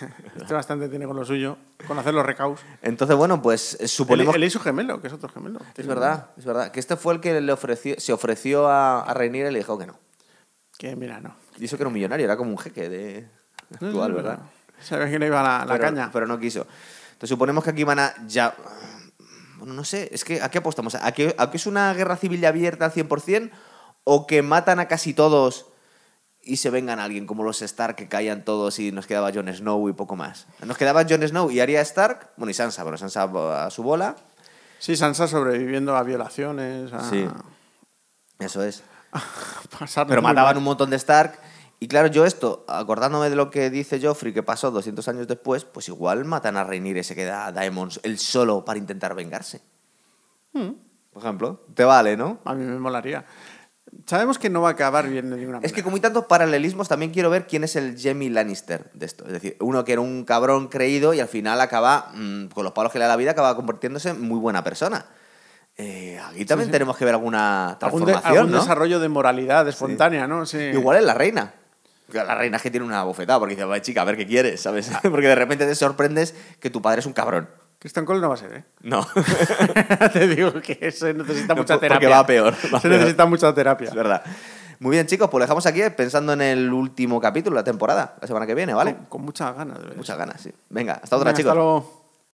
[0.36, 1.56] Este bastante tiene con lo suyo,
[1.86, 2.60] con hacer los recaus.
[2.82, 4.34] Entonces, bueno, pues eh, Él, suponemos...
[4.34, 5.60] él y su gemelo, que es otro gemelo.
[5.74, 6.70] Es verdad, es verdad.
[6.70, 9.86] Que este fue el que le ofreció, se ofreció a, a y le dijo que
[9.86, 9.98] no.
[10.76, 11.34] Que mira, no.
[11.58, 13.28] Y eso que era un millonario, era como un jeque de
[13.80, 14.38] No, actual, no, ¿verdad?
[14.38, 14.50] no.
[14.84, 16.10] Sabes que le iba la, la pero, caña.
[16.12, 16.66] Pero no quiso.
[17.12, 18.54] Entonces suponemos que aquí van a ya...
[19.56, 20.96] Bueno, no sé, es que ¿a qué apostamos?
[20.96, 23.50] ¿A que, a que es una guerra civil abierta al 100%
[24.04, 25.71] o que matan a casi todos
[26.42, 29.52] y se vengan a alguien como los Stark que caían todos y nos quedaba Jon
[29.52, 30.46] Snow y poco más?
[30.64, 33.24] Nos quedaba Jon Snow y Arya Stark, bueno, y Sansa, bueno, Sansa
[33.66, 34.16] a su bola,
[34.78, 37.28] Sí, Sansa sobreviviendo a violaciones, a Sí.
[38.40, 38.82] eso es.
[40.08, 40.56] Pero mataban mal.
[40.56, 41.38] un montón de Stark.
[41.78, 45.64] Y claro, yo esto, acordándome de lo que dice Joffrey, que pasó 200 años después,
[45.64, 49.60] pues igual matan a Rhaenyra y se queda Daemon él solo para intentar vengarse.
[50.52, 50.70] Mm.
[51.12, 52.38] Por ejemplo, te vale, ¿no?
[52.44, 53.24] A mí me molaría.
[54.06, 55.66] Sabemos que no va a acabar bien de ninguna manera.
[55.66, 59.06] Es que como hay tantos paralelismos, también quiero ver quién es el Jamie Lannister de
[59.06, 59.24] esto.
[59.26, 62.72] Es decir, uno que era un cabrón creído y al final acaba, mm, con los
[62.72, 65.06] palos que le da la vida, acaba convirtiéndose en muy buena persona.
[65.76, 66.72] Eh, aquí también sí.
[66.72, 68.60] tenemos que ver alguna algún, de- transformación, algún ¿no?
[68.60, 70.44] desarrollo de moralidad espontánea, ¿no?
[70.46, 70.58] Sí.
[70.58, 71.54] Igual es la reina.
[72.12, 74.60] La reina es que tiene una bofetada porque dice, "Vaya, chica, a ver qué quieres,
[74.60, 74.90] ¿sabes?
[75.02, 77.48] Porque de repente te sorprendes que tu padre es un cabrón.
[77.82, 78.64] Christian Cole no va a ser, ¿eh?
[78.82, 79.04] No,
[80.12, 82.08] Te digo que se necesita mucha Porque terapia.
[82.10, 83.00] va peor, va se peor.
[83.00, 83.88] necesita mucha terapia.
[83.88, 84.22] es verdad.
[84.78, 88.26] Muy bien, chicos, pues lo dejamos aquí pensando en el último capítulo la temporada, la
[88.28, 88.94] semana que viene, ¿vale?
[88.94, 89.96] Con, con muchas ganas de ver.
[89.96, 90.52] Muchas ganas, sí.
[90.70, 91.50] Venga, hasta otra, Venga, chicos.
[91.50, 92.01] Hasta luego.